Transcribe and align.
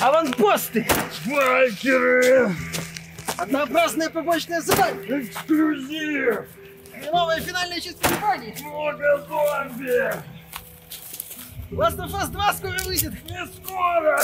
Аванпосты! 0.00 0.86
Байкеры! 1.26 2.54
Однообразное 3.38 4.10
побочное 4.10 4.60
задание! 4.60 5.22
Эксклюзив! 5.22 6.44
И 6.94 7.10
новая 7.10 7.40
финальная 7.40 7.80
часть 7.80 8.00
кампании! 8.00 8.54
Много 8.62 9.26
зомби! 9.28 10.12
Last 11.70 11.98
of 11.98 12.12
Us 12.12 12.30
2 12.30 12.52
скоро 12.54 12.78
выйдет! 12.84 13.12
Не 13.24 13.46
скоро! 13.46 14.20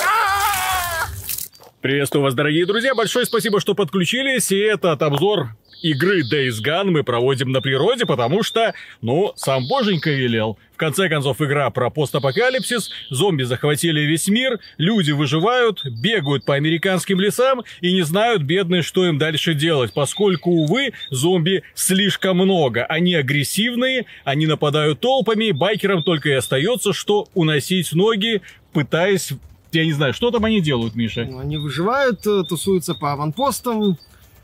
Приветствую 1.80 2.22
вас, 2.22 2.34
дорогие 2.34 2.64
друзья. 2.64 2.94
Большое 2.94 3.26
спасибо, 3.26 3.58
что 3.60 3.74
подключились. 3.74 4.52
И 4.52 4.58
этот 4.58 5.02
обзор 5.02 5.56
игры 5.82 6.22
Days 6.22 6.62
Gone 6.64 6.90
мы 6.90 7.02
проводим 7.02 7.50
на 7.50 7.60
природе, 7.60 8.06
потому 8.06 8.42
что, 8.42 8.74
ну, 9.00 9.32
сам 9.36 9.66
боженька 9.68 10.10
велел. 10.10 10.58
В 10.74 10.76
конце 10.76 11.08
концов, 11.08 11.40
игра 11.40 11.70
про 11.70 11.90
постапокалипсис, 11.90 12.90
зомби 13.10 13.42
захватили 13.42 14.00
весь 14.00 14.28
мир, 14.28 14.58
люди 14.78 15.12
выживают, 15.12 15.84
бегают 15.84 16.44
по 16.44 16.54
американским 16.54 17.20
лесам 17.20 17.62
и 17.80 17.92
не 17.92 18.02
знают, 18.02 18.42
бедные, 18.42 18.82
что 18.82 19.06
им 19.06 19.18
дальше 19.18 19.54
делать, 19.54 19.92
поскольку, 19.92 20.50
увы, 20.50 20.92
зомби 21.10 21.62
слишком 21.74 22.38
много. 22.38 22.84
Они 22.84 23.14
агрессивные, 23.14 24.06
они 24.24 24.46
нападают 24.46 25.00
толпами, 25.00 25.52
байкерам 25.52 26.02
только 26.02 26.30
и 26.30 26.32
остается, 26.32 26.92
что 26.92 27.28
уносить 27.34 27.92
ноги, 27.92 28.42
пытаясь 28.72 29.32
я 29.72 29.86
не 29.86 29.92
знаю, 29.92 30.12
что 30.12 30.30
там 30.30 30.44
они 30.44 30.60
делают, 30.60 30.94
Миша? 30.94 31.24
Ну, 31.24 31.38
Они 31.38 31.56
выживают, 31.56 32.26
э, 32.26 32.42
тусуются 32.46 32.94
по 32.94 33.12
аванпостам, 33.12 33.96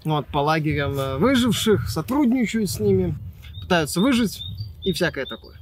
вот, 0.05 0.27
по 0.29 0.39
лагерям 0.39 0.99
э, 0.99 1.17
выживших, 1.17 1.89
сотрудничают 1.89 2.71
с 2.71 2.81
ними, 2.81 3.17
пытаются 3.63 4.01
выжить 4.01 4.43
и 4.83 4.93
всякое 4.93 5.27
такое. 5.27 5.58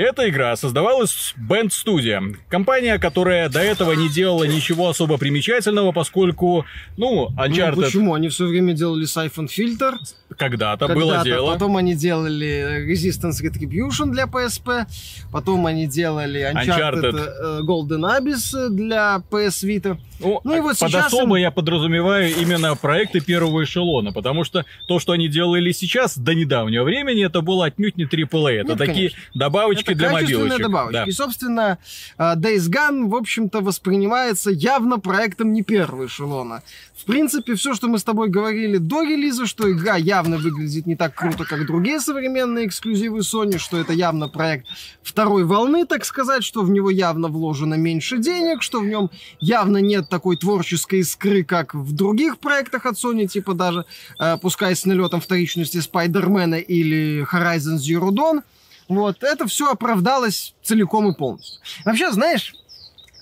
Эта 0.00 0.30
игра 0.30 0.56
создавалась 0.56 1.34
Band 1.36 1.68
Studio, 1.68 2.34
компания, 2.48 2.98
которая 2.98 3.50
до 3.50 3.60
этого 3.60 3.92
не 3.92 4.08
делала 4.08 4.44
ничего 4.44 4.88
особо 4.88 5.18
примечательного, 5.18 5.92
поскольку, 5.92 6.64
ну, 6.96 7.28
Ну, 7.28 7.36
Uncharted 7.44 7.82
почему? 7.84 8.14
Они 8.14 8.28
все 8.30 8.46
время 8.46 8.72
делали 8.72 9.04
Siphon 9.06 9.46
Filter, 9.46 9.92
когда-то 10.38 10.88
было 10.88 11.10
когда-то, 11.16 11.24
дело. 11.28 11.52
потом 11.52 11.76
они 11.76 11.94
делали 11.94 12.86
Resistance 12.90 13.42
Retribution 13.44 14.10
для 14.10 14.24
PSP, 14.24 14.86
потом 15.32 15.66
они 15.66 15.86
делали 15.86 16.50
Uncharted, 16.50 17.02
Uncharted. 17.12 17.18
э, 17.18 17.60
Golden 17.62 18.18
Abyss 18.18 18.70
для 18.70 19.22
PS 19.30 19.64
Vita. 19.64 19.98
Ну, 20.20 20.40
Ну 20.44 20.56
и 20.56 20.60
вот 20.60 20.78
под 20.78 20.90
сейчас 20.90 21.06
особо 21.06 21.36
им- 21.36 21.42
я 21.42 21.50
подразумеваю 21.50 22.34
именно 22.36 22.74
проекты 22.76 23.20
первого 23.20 23.64
эшелона, 23.64 24.12
потому 24.12 24.44
что 24.44 24.64
то, 24.86 24.98
что 24.98 25.12
они 25.12 25.28
делали 25.28 25.72
сейчас, 25.72 26.16
до 26.16 26.34
недавнего 26.34 26.84
времени, 26.84 27.24
это 27.26 27.40
было 27.42 27.66
отнюдь 27.66 27.96
не 27.98 28.04
AAA. 28.06 28.60
Это 28.60 28.68
Нет, 28.70 28.78
такие 28.78 29.08
конечно. 29.10 29.18
добавочки 29.34 29.89
Это 29.90 29.98
для 29.98 30.10
качественные 30.10 30.58
добавочки. 30.58 30.92
Да. 30.92 31.04
И, 31.04 31.12
собственно, 31.12 31.78
э, 32.18 32.22
Days 32.36 32.68
Gone, 32.70 33.08
в 33.08 33.14
общем-то, 33.14 33.60
воспринимается 33.60 34.50
явно 34.50 34.98
проектом 34.98 35.52
не 35.52 35.62
первого 35.62 36.06
эшелона. 36.06 36.62
В 37.00 37.04
принципе, 37.04 37.54
все, 37.54 37.74
что 37.74 37.88
мы 37.88 37.98
с 37.98 38.04
тобой 38.04 38.28
говорили 38.28 38.76
до 38.76 39.02
релиза, 39.02 39.46
что 39.46 39.70
игра 39.72 39.96
явно 39.96 40.36
выглядит 40.36 40.86
не 40.86 40.96
так 40.96 41.14
круто, 41.14 41.44
как 41.44 41.66
другие 41.66 41.98
современные 41.98 42.66
эксклюзивы 42.66 43.20
Sony, 43.20 43.58
что 43.58 43.78
это 43.78 43.94
явно 43.94 44.28
проект 44.28 44.66
второй 45.02 45.44
волны, 45.44 45.86
так 45.86 46.04
сказать, 46.04 46.44
что 46.44 46.62
в 46.62 46.70
него 46.70 46.90
явно 46.90 47.28
вложено 47.28 47.74
меньше 47.74 48.18
денег, 48.18 48.62
что 48.62 48.80
в 48.80 48.86
нем 48.86 49.10
явно 49.38 49.78
нет 49.78 50.08
такой 50.10 50.36
творческой 50.36 51.00
искры, 51.00 51.42
как 51.42 51.74
в 51.74 51.92
других 51.94 52.38
проектах 52.38 52.84
от 52.84 52.96
Sony, 52.96 53.26
типа 53.26 53.54
даже, 53.54 53.86
э, 54.18 54.36
пускай 54.36 54.76
с 54.76 54.84
налетом 54.84 55.20
вторичности 55.20 55.80
Спайдермена 55.80 56.56
или 56.56 57.26
Horizon 57.32 57.78
Zero 57.78 58.10
Dawn. 58.10 58.42
Вот, 58.90 59.22
это 59.22 59.46
все 59.46 59.70
оправдалось 59.70 60.52
целиком 60.62 61.12
и 61.12 61.14
полностью. 61.14 61.60
Вообще, 61.84 62.10
знаешь, 62.10 62.54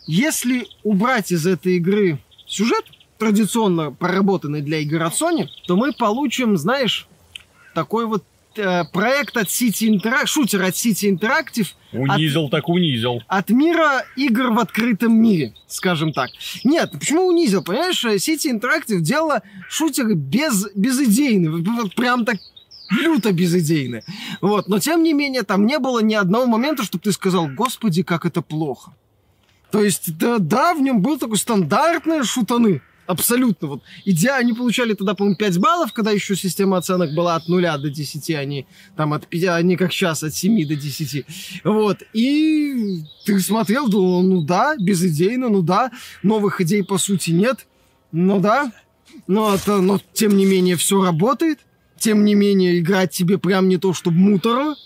если 0.06 0.66
убрать 0.82 1.30
из 1.30 1.46
этой 1.46 1.76
игры 1.76 2.18
сюжет, 2.46 2.86
традиционно 3.18 3.92
проработанный 3.92 4.62
для 4.62 4.78
игр 4.78 5.02
от 5.02 5.12
Sony, 5.12 5.46
то 5.66 5.76
мы 5.76 5.92
получим, 5.92 6.56
знаешь, 6.56 7.06
такой 7.74 8.06
вот 8.06 8.24
э, 8.56 8.84
проект 8.94 9.36
от 9.36 9.48
City 9.48 9.90
Interactive, 9.90 10.26
шутер 10.26 10.62
от 10.62 10.74
City 10.74 11.14
Interactive 11.14 11.68
Унизил 11.92 12.48
так 12.48 12.66
унизил. 12.70 13.22
от 13.28 13.50
мира 13.50 14.06
игр 14.16 14.52
в 14.52 14.60
открытом 14.60 15.20
мире, 15.20 15.52
скажем 15.66 16.14
так. 16.14 16.30
Нет, 16.64 16.92
почему 16.92 17.26
унизил? 17.26 17.62
Понимаешь, 17.62 18.02
City 18.02 18.50
Interactive 18.50 19.00
делала 19.00 19.42
шутеры 19.68 20.14
без, 20.14 20.66
вот 20.74 21.94
прям 21.94 22.24
так 22.24 22.38
люто 22.90 23.32
безидейные. 23.32 24.04
Вот, 24.40 24.68
но 24.68 24.78
тем 24.78 25.02
не 25.02 25.12
менее, 25.12 25.42
там 25.42 25.66
не 25.66 25.78
было 25.78 26.00
ни 26.00 26.14
одного 26.14 26.46
момента, 26.46 26.82
чтобы 26.84 27.02
ты 27.02 27.12
сказал, 27.12 27.48
господи, 27.48 28.02
как 28.02 28.24
это 28.24 28.42
плохо. 28.42 28.92
То 29.70 29.82
есть, 29.82 30.16
да, 30.16 30.38
да, 30.38 30.74
в 30.74 30.80
нем 30.80 31.02
был 31.02 31.18
такой 31.18 31.36
стандартные 31.36 32.24
шутаны. 32.24 32.80
Абсолютно. 33.08 33.68
Вот. 33.68 33.82
Идея, 34.04 34.34
они 34.34 34.52
получали 34.52 34.92
тогда, 34.92 35.14
по-моему, 35.14 35.36
5 35.38 35.58
баллов, 35.58 35.94
когда 35.94 36.10
еще 36.10 36.36
система 36.36 36.76
оценок 36.76 37.14
была 37.14 37.36
от 37.36 37.48
0 37.48 37.62
до 37.62 37.88
10, 37.88 38.30
а 38.32 38.44
не, 38.44 38.66
там, 38.96 39.14
от 39.14 39.26
5, 39.26 39.44
а 39.44 39.62
не 39.62 39.76
как 39.76 39.94
сейчас, 39.94 40.22
от 40.22 40.34
7 40.34 40.68
до 40.68 40.76
10. 40.76 41.24
Вот. 41.64 42.02
И 42.12 43.02
ты 43.24 43.40
смотрел, 43.40 43.88
думал, 43.88 44.22
ну 44.22 44.42
да, 44.42 44.76
безыдейно, 44.78 45.48
ну 45.48 45.62
да, 45.62 45.90
новых 46.22 46.60
идей 46.60 46.84
по 46.84 46.98
сути 46.98 47.30
нет, 47.30 47.66
ну 48.12 48.40
да, 48.40 48.72
но, 49.26 49.54
это, 49.54 49.80
но 49.80 49.98
тем 50.12 50.36
не 50.36 50.44
менее 50.44 50.76
все 50.76 51.02
работает, 51.02 51.60
тем 51.98 52.24
не 52.24 52.34
менее 52.34 52.78
играть 52.78 53.12
тебе 53.12 53.38
прям 53.38 53.68
не 53.68 53.76
то, 53.76 53.92
чтобы 53.92 54.18
муторно, 54.18 54.76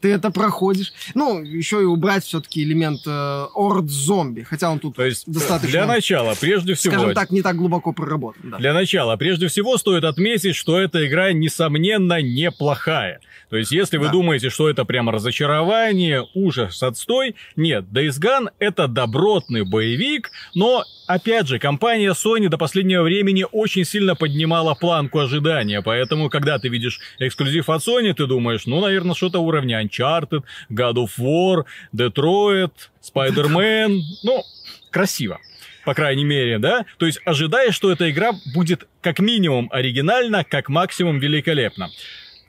ты 0.00 0.12
это 0.12 0.30
проходишь. 0.30 0.92
Ну, 1.14 1.42
еще 1.42 1.80
и 1.82 1.84
убрать 1.84 2.24
все-таки 2.24 2.62
элемент 2.62 3.00
э, 3.06 3.46
орд 3.54 3.88
зомби, 3.90 4.42
хотя 4.42 4.70
он 4.70 4.78
тут 4.78 4.96
То 4.96 5.04
есть, 5.04 5.30
достаточно, 5.30 5.70
для 5.70 5.86
начала, 5.86 6.34
прежде 6.40 6.74
всего, 6.74 6.94
скажем 6.94 7.14
так, 7.14 7.30
не 7.30 7.42
так 7.42 7.56
глубоко 7.56 7.92
проработан. 7.92 8.50
Да. 8.50 8.58
Для 8.58 8.72
начала, 8.72 9.16
прежде 9.16 9.48
всего, 9.48 9.76
стоит 9.78 10.04
отметить, 10.04 10.56
что 10.56 10.78
эта 10.78 11.06
игра, 11.06 11.32
несомненно, 11.32 12.20
неплохая. 12.22 13.20
То 13.50 13.56
есть, 13.56 13.72
если 13.72 13.96
вы 13.96 14.06
Да. 14.06 14.12
думаете, 14.12 14.48
что 14.48 14.68
это 14.70 14.84
прямо 14.84 15.12
разочарование, 15.12 16.26
ужас, 16.34 16.82
отстой, 16.82 17.34
нет, 17.56 17.84
Days 17.92 18.20
Gone— 18.20 18.48
это 18.58 18.86
добротный 18.86 19.64
боевик, 19.64 20.30
но, 20.54 20.84
опять 21.06 21.48
же, 21.48 21.58
компания 21.58 22.12
Sony 22.12 22.48
до 22.48 22.58
последнего 22.58 23.02
времени 23.02 23.44
очень 23.50 23.84
сильно 23.84 24.14
поднимала 24.14 24.74
планку 24.74 25.18
ожидания, 25.18 25.82
поэтому, 25.82 26.30
когда 26.30 26.58
ты 26.58 26.68
видишь 26.68 27.00
эксклюзив 27.18 27.68
от 27.68 27.82
Sony, 27.86 28.14
ты 28.14 28.26
думаешь, 28.26 28.66
ну, 28.66 28.80
наверное, 28.80 29.14
что-то 29.14 29.40
уровня 29.40 29.78
Uncharted, 29.90 30.42
God 30.70 30.94
of 30.94 31.10
War, 31.18 31.64
Detroit, 31.94 32.72
Spider-Man, 33.02 33.98
ну, 34.22 34.42
красиво 34.90 35.38
по 35.84 35.94
крайней 35.94 36.24
мере, 36.24 36.58
да? 36.58 36.84
То 36.98 37.06
есть 37.06 37.20
ожидаешь, 37.24 37.74
что 37.74 37.90
эта 37.90 38.10
игра 38.10 38.32
будет 38.54 38.86
как 39.00 39.18
минимум 39.18 39.68
оригинальна, 39.72 40.44
как 40.44 40.68
максимум 40.68 41.18
великолепна. 41.18 41.88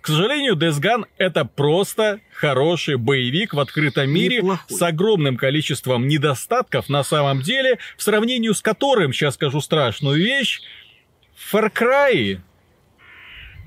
К 0.01 0.07
сожалению, 0.07 0.55
Death 0.55 0.81
Gone 0.81 1.05
это 1.17 1.45
просто 1.45 2.21
хороший 2.33 2.97
боевик 2.97 3.53
в 3.53 3.59
открытом 3.59 4.09
мире 4.09 4.37
Неплохой. 4.37 4.77
с 4.77 4.81
огромным 4.81 5.37
количеством 5.37 6.07
недостатков 6.07 6.89
на 6.89 7.03
самом 7.03 7.41
деле, 7.41 7.77
в 7.97 8.01
сравнении 8.03 8.51
с 8.51 8.61
которым, 8.61 9.13
сейчас 9.13 9.35
скажу 9.35 9.61
страшную 9.61 10.17
вещь, 10.17 10.61
Far 11.51 11.71
Cry 11.71 12.39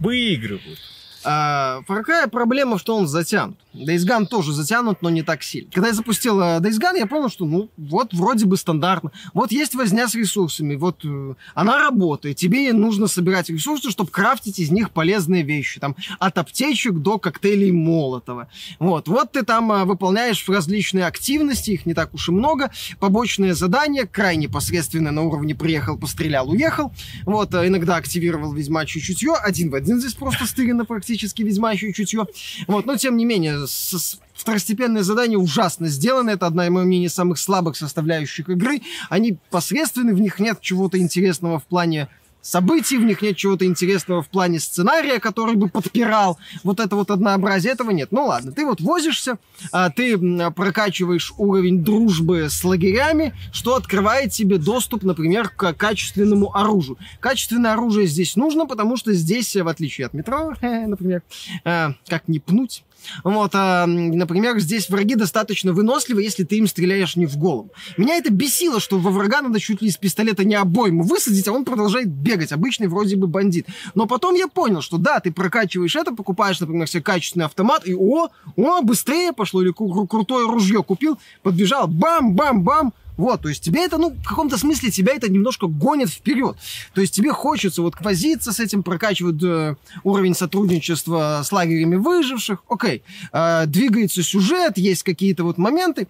выигрывают. 0.01 0.81
А, 1.25 1.81
проблема, 1.83 2.79
что 2.79 2.97
он 2.97 3.07
затянут. 3.09 3.57
Days 3.75 4.27
тоже 4.27 4.53
затянут, 4.53 5.03
но 5.03 5.11
не 5.11 5.23
так 5.23 5.43
сильно. 5.43 5.71
Когда 5.73 5.89
я 5.89 5.95
запустил 5.95 6.41
э, 6.41 6.61
Days 6.61 6.79
я 6.97 7.07
понял, 7.07 7.29
что 7.29 7.45
ну 7.45 7.71
вот 7.77 8.13
вроде 8.13 8.47
бы 8.47 8.57
стандартно. 8.57 9.11
Вот 9.33 9.51
есть 9.51 9.75
возня 9.75 10.07
с 10.07 10.15
ресурсами, 10.15 10.77
вот 10.77 11.05
э, 11.05 11.35
она 11.55 11.79
работает. 11.79 12.37
Тебе 12.37 12.73
нужно 12.73 13.09
собирать 13.09 13.49
ресурсы, 13.49 13.91
чтобы 13.91 14.11
крафтить 14.11 14.61
из 14.61 14.71
них 14.71 14.91
полезные 14.91 15.43
вещи. 15.43 15.81
Там 15.81 15.97
от 16.21 16.39
аптечек 16.39 16.95
до 16.95 17.19
коктейлей 17.19 17.73
Молотова. 17.73 18.49
Вот, 18.79 19.09
вот 19.09 19.33
ты 19.33 19.43
там 19.43 19.73
э, 19.73 19.85
выполняешь 19.85 20.49
различные 20.49 21.07
активности, 21.07 21.73
их 21.73 21.85
не 21.87 21.95
так 21.95 22.15
уж 22.15 22.29
и 22.29 22.33
много. 22.33 22.71
Побочные 23.01 23.55
задания, 23.55 24.07
крайне 24.07 24.49
посредственно 24.49 25.11
на 25.11 25.23
уровне 25.23 25.55
приехал, 25.55 25.99
пострелял, 25.99 26.49
уехал. 26.49 26.93
Вот, 27.25 27.53
иногда 27.55 27.97
активировал 27.97 28.53
ведьмачье 28.53 29.03
чутье. 29.03 29.35
Один 29.35 29.71
в 29.71 29.75
один 29.75 29.99
здесь 29.99 30.15
просто 30.15 30.47
стырено 30.47 30.85
практически 30.85 31.14
ведьмачье 31.43 31.93
чутье. 31.93 32.27
Вот, 32.67 32.87
но 32.87 32.97
тем 32.97 33.17
не 33.17 33.25
менее, 33.25 33.67
с- 33.67 34.19
второстепенные 34.35 35.05
задания 35.05 35.39
ужасно 35.39 35.89
сделаны. 35.89 36.31
Это 36.31 36.47
одна, 36.47 36.69
мое 36.71 36.85
мнение, 36.85 37.09
самых 37.09 37.39
слабых 37.39 37.77
составляющих 37.77 38.49
игры. 38.49 38.83
Они 39.09 39.37
посредственны, 39.51 40.15
в 40.15 40.21
них 40.21 40.39
нет 40.41 40.61
чего-то 40.61 40.99
интересного 40.99 41.59
в 41.61 41.65
плане 41.65 42.09
событий, 42.45 42.99
в 42.99 43.05
них 43.05 43.23
нет 43.23 43.37
чего-то 43.37 43.65
интересного 43.65 44.23
в 44.23 44.29
плане 44.29 44.61
сценария, 44.61 45.19
который 45.19 45.57
бы 45.57 45.69
подпирал 45.69 46.39
вот 46.63 46.79
это 46.79 46.95
вот 46.95 47.11
однообразие, 47.11 47.73
этого 47.73 47.91
нет. 47.91 48.13
Ну 48.13 48.27
ладно, 48.27 48.53
ты 48.53 48.65
вот 48.67 48.81
возишься, 48.81 49.39
а, 49.73 49.91
ты 49.91 50.19
прокачиваешь 50.51 51.33
уровень 51.39 51.83
дружбы 51.83 52.49
с 52.51 52.63
лагерями, 52.63 53.35
что 53.53 53.75
открывает 53.75 54.33
тебе 54.33 54.59
доступ, 54.59 55.03
например, 55.03 55.49
к 55.49 55.73
качественному 55.73 56.55
оружию. 56.55 56.99
Качественное 57.21 57.73
оружие 57.73 58.07
здесь 58.07 58.37
нужно, 58.37 58.67
потому 58.67 58.97
что 58.97 59.13
здесь, 59.15 59.57
в 59.57 59.67
отличие 59.67 60.07
от 60.07 60.13
метро, 60.13 60.55
например, 60.61 61.23
а, 61.65 61.95
как 62.07 62.29
не 62.29 62.39
пнуть, 62.39 62.85
Вот, 63.23 63.51
а, 63.55 63.87
например, 63.87 64.59
здесь 64.61 64.89
враги 64.89 65.15
достаточно 65.15 65.73
выносливы, 65.73 66.23
если 66.23 66.45
ты 66.45 66.57
им 66.57 66.67
стреляешь 66.67 67.17
не 67.17 67.27
в 67.27 67.37
голову. 67.37 67.71
Меня 67.97 68.17
это 68.17 68.33
бесило, 68.33 68.81
что 68.81 68.99
во 68.99 69.11
врага 69.11 69.43
надо 69.43 69.61
чуть 69.61 69.83
ли 69.83 69.89
из 69.89 69.97
пистолета 69.97 70.45
не 70.45 70.55
обойму 70.55 71.03
высадить, 71.03 71.49
а 71.49 71.53
он 71.53 71.65
продолжает 71.65 72.09
бегать. 72.09 72.34
Обычный 72.53 72.87
вроде 72.89 73.17
бы 73.17 73.27
бандит. 73.27 73.67
Но 73.95 74.07
потом 74.07 74.35
я 74.35 74.49
понял, 74.49 74.81
что 74.83 74.99
да, 74.99 75.21
ты 75.21 75.33
прокачиваешь 75.33 75.97
это, 75.97 76.15
покупаешь, 76.15 76.61
например, 76.61 76.89
себе 76.89 77.03
качественный 77.03 77.47
автомат, 77.47 77.87
и 77.87 77.95
о, 77.95 78.29
о, 78.57 78.83
быстрее 78.83 79.33
пошло, 79.33 79.63
или 79.63 79.73
кру- 79.73 79.93
кру- 79.93 80.07
крутое 80.07 80.47
ружье 80.47 80.83
купил, 80.83 81.19
подбежал, 81.43 81.87
бам-бам-бам, 81.89 82.93
вот, 83.17 83.43
то 83.43 83.49
есть 83.49 83.63
тебе 83.63 83.85
это, 83.85 83.97
ну, 83.97 84.11
в 84.11 84.25
каком-то 84.25 84.59
смысле 84.59 84.91
тебя 84.91 85.15
это 85.15 85.31
немножко 85.31 85.69
гонит 85.69 86.11
вперед. 86.11 86.57
То 86.95 87.01
есть 87.01 87.15
тебе 87.15 87.31
хочется 87.33 87.81
вот 87.81 87.95
возиться 88.01 88.53
с 88.53 88.59
этим, 88.59 88.83
прокачивать 88.83 89.41
э, 89.43 89.77
уровень 90.03 90.35
сотрудничества 90.35 91.43
с 91.45 91.53
лагерями 91.53 91.95
выживших. 91.97 92.65
Окей, 92.69 93.03
Э, 93.33 93.67
двигается 93.67 94.23
сюжет, 94.23 94.79
есть 94.79 95.05
какие-то 95.05 95.45
вот 95.45 95.59
моменты, 95.59 96.09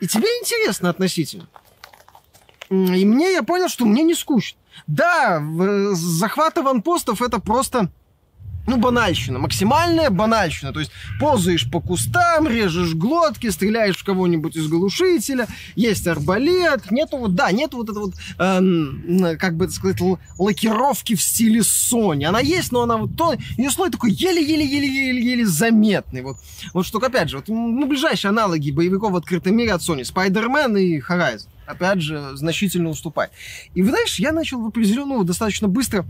и 0.00 0.06
тебе 0.06 0.26
интересно 0.40 0.88
относительно. 0.88 1.46
И 2.70 3.04
мне, 3.04 3.32
я 3.32 3.42
понял, 3.42 3.68
что 3.68 3.84
мне 3.84 4.02
не 4.02 4.14
скучно. 4.14 4.58
Да, 4.86 5.42
захват 5.94 6.58
аванпостов 6.58 7.22
это 7.22 7.38
просто 7.38 7.90
ну, 8.66 8.78
банальщина, 8.78 9.38
максимальная 9.38 10.10
банальщина. 10.10 10.72
То 10.72 10.80
есть 10.80 10.92
ползаешь 11.20 11.70
по 11.70 11.80
кустам, 11.80 12.48
режешь 12.48 12.94
глотки, 12.94 13.48
стреляешь 13.50 13.96
в 13.96 14.04
кого-нибудь 14.04 14.56
из 14.56 14.68
глушителя, 14.68 15.46
есть 15.74 16.06
арбалет, 16.06 16.90
нету 16.90 17.18
вот, 17.18 17.34
да, 17.34 17.52
нету 17.52 17.78
вот 17.78 17.90
это 17.90 18.00
вот, 18.00 18.14
эм, 18.38 19.38
как 19.38 19.56
бы 19.56 19.66
это 19.66 19.74
сказать, 19.74 19.98
лакировки 20.38 21.14
в 21.14 21.22
стиле 21.22 21.60
Sony. 21.60 22.24
Она 22.24 22.40
есть, 22.40 22.72
но 22.72 22.82
она 22.82 22.96
вот 22.96 23.16
то, 23.16 23.34
ее 23.56 23.70
слой 23.70 23.90
такой 23.90 24.10
еле-еле-еле-еле-еле 24.10 25.46
заметный. 25.46 26.22
Вот, 26.22 26.36
вот 26.72 26.86
что, 26.86 26.98
опять 26.98 27.30
же, 27.30 27.36
вот, 27.36 27.48
ну, 27.48 27.86
ближайшие 27.86 28.30
аналоги 28.30 28.70
боевиков 28.70 29.12
в 29.12 29.16
открытом 29.16 29.56
мире 29.56 29.74
от 29.74 29.80
Sony, 29.80 30.02
Spider-Man 30.02 30.80
и 30.80 31.00
Horizon. 31.00 31.46
Опять 31.66 32.00
же, 32.00 32.36
значительно 32.36 32.88
уступает. 32.90 33.30
И, 33.74 33.82
знаешь, 33.82 34.18
я 34.18 34.32
начал 34.32 34.62
в 34.62 34.66
определенную 34.66 35.24
достаточно 35.24 35.68
быстро 35.68 36.04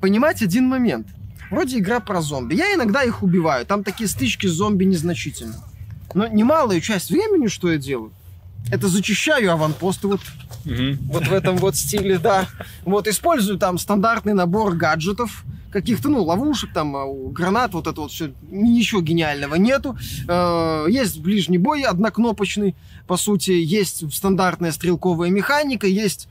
понимать 0.00 0.42
один 0.42 0.68
момент. 0.68 1.06
Вроде 1.50 1.78
игра 1.78 2.00
про 2.00 2.20
зомби. 2.20 2.54
Я 2.54 2.74
иногда 2.74 3.02
их 3.04 3.22
убиваю. 3.22 3.64
Там 3.64 3.84
такие 3.84 4.08
стычки 4.08 4.46
с 4.48 4.50
зомби 4.52 4.84
незначительны. 4.84 5.54
Но 6.14 6.26
немалую 6.26 6.80
часть 6.80 7.10
времени, 7.10 7.46
что 7.46 7.70
я 7.70 7.78
делаю, 7.78 8.12
это 8.70 8.88
зачищаю 8.88 9.52
аванпосты 9.52 10.08
вот, 10.08 10.20
Мгм. 10.64 10.98
вот 11.08 11.28
в 11.28 11.32
этом 11.32 11.56
вот 11.58 11.76
стиле, 11.76 12.18
да. 12.18 12.48
Вот 12.84 13.06
использую 13.06 13.58
там 13.58 13.78
стандартный 13.78 14.34
набор 14.34 14.74
гаджетов, 14.74 15.44
каких-то, 15.76 16.08
ну, 16.08 16.22
ловушек, 16.24 16.72
там, 16.72 16.96
а, 16.96 17.04
гранат, 17.30 17.74
вот 17.74 17.86
это 17.86 18.00
вот 18.00 18.10
все, 18.10 18.32
ничего 18.50 19.02
гениального 19.02 19.56
нету. 19.56 19.94
Э, 20.26 20.86
Есть 20.88 21.20
ближний 21.20 21.58
бой 21.58 21.82
однокнопочный, 21.82 22.74
по 23.06 23.18
сути, 23.18 23.50
есть 23.50 24.10
стандартная 24.14 24.72
стрелковая 24.72 25.28
механика, 25.28 25.86
есть 25.86 26.28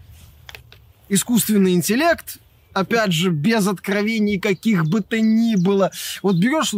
искусственный 1.09 1.73
интеллект, 1.73 2.39
опять 2.73 3.11
же, 3.11 3.29
без 3.29 3.67
откровений 3.67 4.39
каких 4.39 4.87
бы 4.87 5.01
то 5.01 5.19
ни 5.19 5.55
было. 5.55 5.91
Вот 6.23 6.37
берешь 6.37 6.73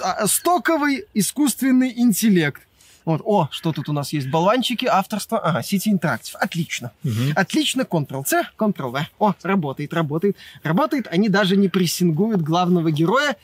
а, 0.00 0.26
стоковый 0.26 1.04
искусственный 1.12 1.92
интеллект. 1.94 2.65
Вот, 3.06 3.22
о, 3.24 3.48
что 3.52 3.72
тут 3.72 3.88
у 3.88 3.92
нас 3.92 4.12
есть? 4.12 4.28
Болванчики, 4.28 4.84
авторство. 4.84 5.38
Ага, 5.38 5.60
City 5.60 5.92
Interactive. 5.92 6.34
Отлично. 6.34 6.90
Мгм. 7.04 7.32
Отлично. 7.36 7.82
Ctrl-C, 7.82 8.48
Ctrl-V. 8.58 9.06
О, 9.20 9.34
работает, 9.44 9.94
работает. 9.94 10.36
Работает. 10.64 11.06
Они 11.10 11.28
даже 11.28 11.56
не 11.56 11.68
прессингуют 11.68 12.42
главного 12.42 12.90
героя. 12.90 13.36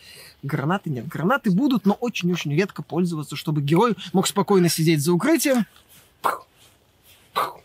Гранаты 0.42 0.90
нет. 0.90 1.06
Гранаты 1.06 1.52
будут, 1.52 1.86
но 1.86 1.92
очень-очень 1.94 2.52
редко 2.54 2.82
пользоваться, 2.82 3.36
чтобы 3.36 3.62
герой 3.62 3.94
мог 4.12 4.26
спокойно 4.26 4.68
сидеть 4.68 5.00
за 5.00 5.12
укрытием. 5.12 5.64
Пух, 6.20 6.44
пух. 7.32 7.61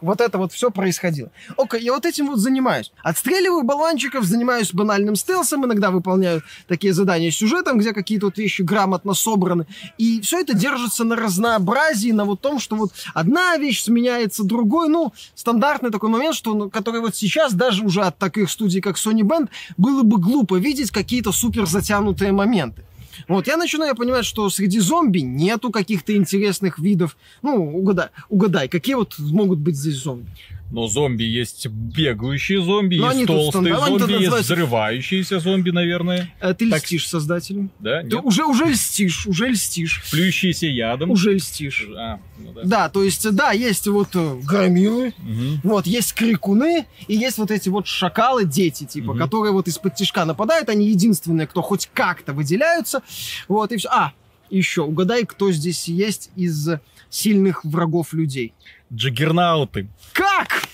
Вот 0.00 0.20
это 0.20 0.38
вот 0.38 0.52
все 0.52 0.70
происходило. 0.70 1.30
Окей, 1.56 1.82
я 1.82 1.92
вот 1.92 2.06
этим 2.06 2.26
вот 2.26 2.38
занимаюсь. 2.38 2.92
Отстреливаю 3.02 3.64
болванчиков, 3.64 4.24
занимаюсь 4.24 4.72
банальным 4.72 5.16
стелсом, 5.16 5.64
иногда 5.64 5.90
выполняю 5.90 6.42
такие 6.68 6.92
задания 6.92 7.30
с 7.30 7.36
сюжетом, 7.36 7.78
где 7.78 7.92
какие-то 7.92 8.26
вот 8.26 8.38
вещи 8.38 8.62
грамотно 8.62 9.14
собраны. 9.14 9.66
И 9.98 10.20
все 10.20 10.40
это 10.40 10.54
держится 10.54 11.04
на 11.04 11.16
разнообразии, 11.16 12.10
на 12.12 12.24
вот 12.24 12.40
том, 12.40 12.60
что 12.60 12.76
вот 12.76 12.92
одна 13.14 13.56
вещь 13.56 13.82
сменяется 13.82 14.44
другой. 14.44 14.88
Ну, 14.88 15.12
стандартный 15.34 15.90
такой 15.90 16.10
момент, 16.10 16.34
что, 16.34 16.54
ну, 16.54 16.70
который 16.70 17.00
вот 17.00 17.16
сейчас 17.16 17.52
даже 17.52 17.84
уже 17.84 18.02
от 18.02 18.18
таких 18.18 18.50
студий, 18.50 18.80
как 18.80 18.96
Sony 18.96 19.22
Band, 19.22 19.48
было 19.76 20.02
бы 20.02 20.18
глупо 20.18 20.58
видеть 20.58 20.90
какие-то 20.90 21.32
супер 21.32 21.66
затянутые 21.66 22.32
моменты. 22.32 22.82
Вот, 23.28 23.46
я 23.46 23.56
начинаю 23.56 23.94
понимать, 23.94 24.24
что 24.24 24.48
среди 24.50 24.80
зомби 24.80 25.20
нету 25.20 25.70
каких-то 25.70 26.16
интересных 26.16 26.78
видов. 26.78 27.16
Ну, 27.42 27.76
угадай, 27.76 28.08
угадай, 28.28 28.68
какие 28.68 28.94
вот 28.94 29.14
могут 29.18 29.58
быть 29.58 29.76
здесь 29.76 29.96
зомби? 29.96 30.26
Но 30.70 30.88
зомби 30.88 31.22
есть 31.22 31.66
бегающие 31.68 32.60
зомби, 32.60 32.96
Но 32.96 33.12
есть 33.12 33.26
толстые 33.26 33.74
тут 33.74 33.84
зомби, 33.84 34.00
есть 34.12 34.22
называются- 34.22 34.54
взрывающиеся 34.54 35.38
зомби, 35.38 35.70
наверное. 35.70 36.34
Э, 36.40 36.52
ты 36.52 36.68
Так. 36.68 36.82
льстишь 36.82 37.08
создателям. 37.08 37.70
Да? 37.78 38.00
Ты 38.02 38.08
Нет? 38.16 38.20
уже, 38.24 38.44
уже 38.44 38.64
льстишь, 38.64 39.26
уже 39.26 39.48
льстишь. 39.50 40.02
Плюющиеся 40.10 40.66
ядом. 40.66 41.10
Уже 41.12 41.34
льстишь. 41.34 41.86
А, 41.96 42.18
ну 42.38 42.52
да. 42.54 42.60
Да, 42.64 42.88
то 42.88 43.04
есть, 43.04 43.30
да, 43.36 43.52
есть 43.52 43.86
вот 43.86 44.08
э, 44.14 44.40
громилы, 44.42 45.14
Мгм. 45.18 45.60
вот 45.62 45.86
есть 45.86 46.12
крикуны, 46.14 46.86
и 47.06 47.14
есть 47.14 47.38
вот 47.38 47.52
эти 47.52 47.68
вот 47.68 47.86
шакалы, 47.86 48.44
дети, 48.44 48.84
типа, 48.84 49.12
Мгм. 49.12 49.18
которые 49.22 49.52
вот 49.52 49.68
из-под 49.68 49.94
тишка 49.94 50.24
нападают, 50.24 50.68
они 50.70 50.88
единственные, 50.88 51.46
кто 51.46 51.62
хоть 51.62 51.88
как-то 51.94 52.32
выделяются, 52.32 53.02
вот, 53.46 53.70
и 53.70 53.76
все. 53.76 53.88
А, 53.90 54.12
еще, 54.50 54.82
угадай, 54.82 55.24
кто 55.24 55.52
здесь 55.52 55.86
есть 55.88 56.30
из 56.36 56.68
сильных 57.14 57.64
врагов 57.64 58.12
людей. 58.12 58.54
Джаггернауты. 58.92 59.88
Как? 60.12 60.64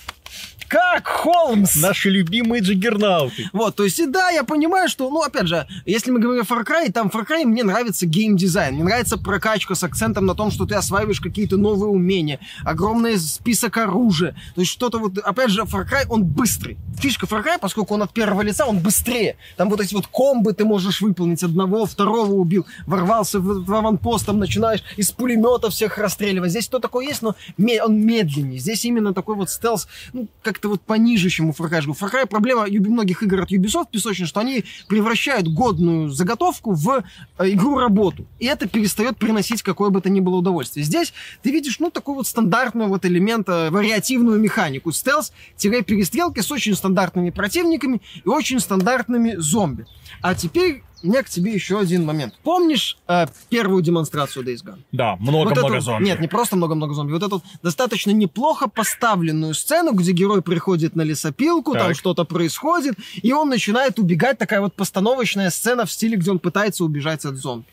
Как, 0.71 1.09
Холмс? 1.09 1.75
Наши 1.75 2.11
любимые 2.11 2.63
джаггернауты. 2.63 3.51
Вот, 3.53 3.75
то 3.75 3.83
есть, 3.83 3.99
и 3.99 4.07
да, 4.07 4.31
я 4.31 4.45
понимаю, 4.45 4.89
что, 4.89 5.11
ну, 5.11 5.21
опять 5.21 5.49
же, 5.49 5.67
если 5.85 6.13
мы 6.13 6.21
говорим 6.21 6.45
о 6.45 6.45
Far 6.45 6.65
Cry, 6.65 6.93
там 6.93 7.11
в 7.11 7.15
Far 7.17 7.27
Cry 7.27 7.45
мне 7.45 7.65
нравится 7.65 8.07
геймдизайн, 8.07 8.75
мне 8.75 8.85
нравится 8.85 9.19
прокачка 9.19 9.75
с 9.75 9.83
акцентом 9.83 10.27
на 10.27 10.37
том, 10.37 10.53
что 10.53 10.67
ты 10.67 10.77
осваиваешь 10.77 11.21
какие-то 11.21 11.57
новые 11.57 11.91
умения, 11.91 12.39
огромный 12.65 13.19
список 13.19 13.79
оружия, 13.79 14.37
то 14.55 14.61
есть 14.61 14.71
что-то 14.71 15.01
вот, 15.01 15.19
опять 15.19 15.51
же, 15.51 15.63
Far 15.63 15.85
Cry, 15.91 16.07
он 16.09 16.23
быстрый. 16.23 16.79
Фишка 17.01 17.25
Far 17.25 17.59
поскольку 17.59 17.95
он 17.95 18.03
от 18.03 18.13
первого 18.13 18.43
лица, 18.43 18.67
он 18.67 18.79
быстрее. 18.79 19.37
Там 19.57 19.71
вот 19.71 19.81
эти 19.81 19.95
вот 19.95 20.07
комбы 20.07 20.53
ты 20.53 20.67
можешь 20.67 21.01
выполнить, 21.01 21.43
одного, 21.43 21.87
второго 21.87 22.33
убил, 22.33 22.67
ворвался 22.87 23.41
в, 23.41 23.65
в 23.65 23.75
аванпост, 23.75 24.27
там 24.27 24.39
начинаешь 24.39 24.83
из 24.99 25.11
пулемета 25.11 25.71
всех 25.71 25.97
расстреливать. 25.97 26.51
Здесь 26.51 26.69
то 26.69 26.79
такое 26.79 27.07
есть, 27.07 27.23
но 27.23 27.35
он 27.83 28.01
медленнее. 28.05 28.59
Здесь 28.59 28.85
именно 28.85 29.15
такой 29.15 29.37
вот 29.37 29.49
стелс, 29.49 29.89
ну, 30.13 30.29
как-то 30.43 30.69
вот 30.69 30.83
пониже, 30.83 31.31
чем 31.31 31.49
у 31.49 31.53
Far 31.53 31.71
Cry. 31.71 31.87
Far 31.87 32.13
Cry 32.13 32.27
проблема 32.27 32.67
многих 32.69 33.23
игр 33.23 33.41
от 33.41 33.51
Ubisoft 33.51 33.87
песочная, 33.91 34.27
что 34.27 34.41
они 34.41 34.65
превращают 34.87 35.49
годную 35.49 36.11
заготовку 36.11 36.73
в 36.73 37.03
э, 37.39 37.51
игру-работу. 37.51 38.27
И 38.39 38.47
это 38.47 38.69
перестает 38.69 39.17
приносить 39.17 39.63
какое 39.63 39.89
бы 39.89 40.03
то 40.03 40.11
ни 40.11 40.21
было 40.21 40.37
удовольствие. 40.37 40.85
Здесь 40.85 41.15
ты 41.43 41.51
видишь, 41.51 41.79
ну, 41.81 41.91
такой 41.91 42.15
вот 42.15 42.27
стандартный 42.27 42.89
вот 42.89 43.07
элемент, 43.07 43.49
вариативную 43.49 44.39
механику. 44.39 44.91
Стелс-перестрелки 44.91 46.41
с 46.41 46.51
очень 46.51 46.75
стандартными 46.95 47.31
противниками 47.31 48.01
и 48.25 48.29
очень 48.29 48.59
стандартными 48.61 49.37
зомби. 49.39 49.87
А 50.23 50.35
теперь 50.35 50.83
у 51.03 51.07
меня 51.07 51.23
к 51.23 51.29
тебе 51.31 51.53
еще 51.55 51.79
один 51.79 52.05
момент. 52.05 52.35
Помнишь 52.43 52.99
э, 53.09 53.27
первую 53.49 53.83
демонстрацию 53.83 54.45
Days 54.45 54.63
Gone? 54.65 54.81
Да, 54.93 55.13
Вот 55.13 55.21
много-много 55.21 55.77
эту- 55.77 55.81
зомби. 55.85 56.05
Нет, 56.05 56.21
не 56.21 56.29
просто 56.29 56.57
много-много 56.57 56.93
зомби. 56.95 57.13
Вот 57.13 57.23
эту 57.23 57.37
вот 57.37 57.45
достаточно 57.63 58.11
неплохо 58.11 58.69
поставленную 58.69 59.55
сцену, 59.55 59.93
где 59.93 60.13
герой 60.13 60.43
приходит 60.43 60.97
на 60.97 61.03
лесопилку, 61.03 61.73
там 61.75 61.89
Так. 61.89 61.97
что-то 61.97 62.25
происходит, 62.25 62.97
и 63.23 63.33
он 63.33 63.49
начинает 63.49 63.99
убегать. 63.99 64.37
Такая 64.39 64.61
вот 64.61 64.75
постановочная 64.75 65.51
сцена 65.51 65.87
в 65.87 65.93
стиле, 65.93 66.17
где 66.17 66.31
он 66.33 66.39
пытается 66.39 66.85
убежать 66.85 67.25
от 67.25 67.37
зомби. 67.37 67.65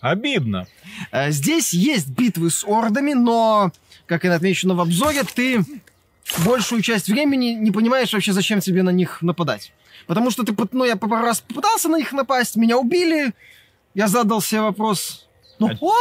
Обидно. 0.00 0.66
Э, 1.10 1.30
Здесь 1.30 1.74
есть 1.74 2.08
битвы 2.08 2.48
с 2.50 2.64
ордами, 2.64 3.12
но, 3.12 3.70
как 4.10 4.24
и 4.24 4.28
отмечено 4.28 4.74
в 4.74 4.80
обзоре, 4.80 5.22
ты 5.22 5.64
большую 6.44 6.82
часть 6.82 7.06
времени 7.08 7.50
не 7.50 7.70
понимаешь 7.70 8.12
вообще, 8.12 8.32
зачем 8.32 8.58
тебе 8.58 8.82
на 8.82 8.90
них 8.90 9.22
нападать. 9.22 9.72
Потому 10.08 10.32
что 10.32 10.42
ты, 10.42 10.52
ну, 10.72 10.84
я 10.84 10.96
пару 10.96 11.22
раз 11.22 11.40
попытался 11.40 11.88
на 11.88 11.96
них 11.96 12.12
напасть, 12.12 12.56
меня 12.56 12.76
убили, 12.76 13.32
я 13.94 14.08
задал 14.08 14.40
себе 14.42 14.62
вопрос, 14.62 15.28
ну, 15.60 15.68
А- 15.68 15.76
о, 15.80 15.94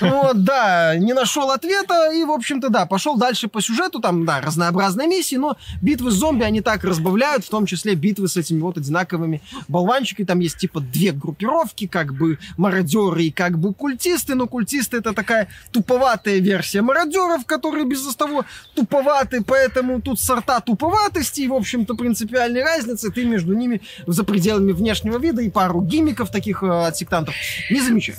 Вот, 0.00 0.44
да, 0.44 0.96
не 0.96 1.12
нашел 1.12 1.50
ответа 1.50 2.12
и, 2.12 2.24
в 2.24 2.30
общем-то, 2.30 2.68
да, 2.68 2.86
пошел 2.86 3.16
дальше 3.16 3.48
по 3.48 3.60
сюжету, 3.60 4.00
там, 4.00 4.24
да, 4.24 4.40
разнообразные 4.40 5.08
миссии, 5.08 5.36
но 5.36 5.56
битвы 5.82 6.10
с 6.10 6.14
зомби 6.14 6.44
они 6.44 6.60
так 6.60 6.84
разбавляют, 6.84 7.44
в 7.44 7.50
том 7.50 7.66
числе 7.66 7.94
битвы 7.94 8.28
с 8.28 8.36
этими 8.36 8.60
вот 8.60 8.78
одинаковыми 8.78 9.42
болванчиками. 9.68 10.26
Там 10.26 10.40
есть 10.40 10.58
типа 10.58 10.80
две 10.80 11.12
группировки, 11.12 11.86
как 11.86 12.14
бы 12.14 12.38
мародеры 12.56 13.24
и 13.24 13.30
как 13.30 13.58
бы 13.58 13.74
культисты, 13.74 14.34
но 14.34 14.46
культисты 14.46 14.98
это 14.98 15.12
такая 15.12 15.48
туповатая 15.72 16.38
версия 16.38 16.82
мародеров, 16.82 17.44
которые 17.46 17.84
без 17.84 18.04
того 18.16 18.44
туповаты, 18.74 19.42
поэтому 19.42 20.00
тут 20.00 20.20
сорта 20.20 20.60
туповатости 20.60 21.42
и, 21.42 21.48
в 21.48 21.54
общем-то, 21.54 21.94
принципиальной 21.94 22.62
разницы 22.62 23.10
ты 23.10 23.24
между 23.24 23.54
ними 23.54 23.80
за 24.06 24.24
пределами 24.24 24.72
внешнего 24.72 25.18
вида 25.18 25.42
и 25.42 25.50
пару 25.50 25.82
гиммиков 25.82 26.30
таких 26.30 26.62
э, 26.62 26.86
от 26.86 26.96
сектантов 26.96 27.34
не 27.70 27.80
замечаешь. 27.80 28.18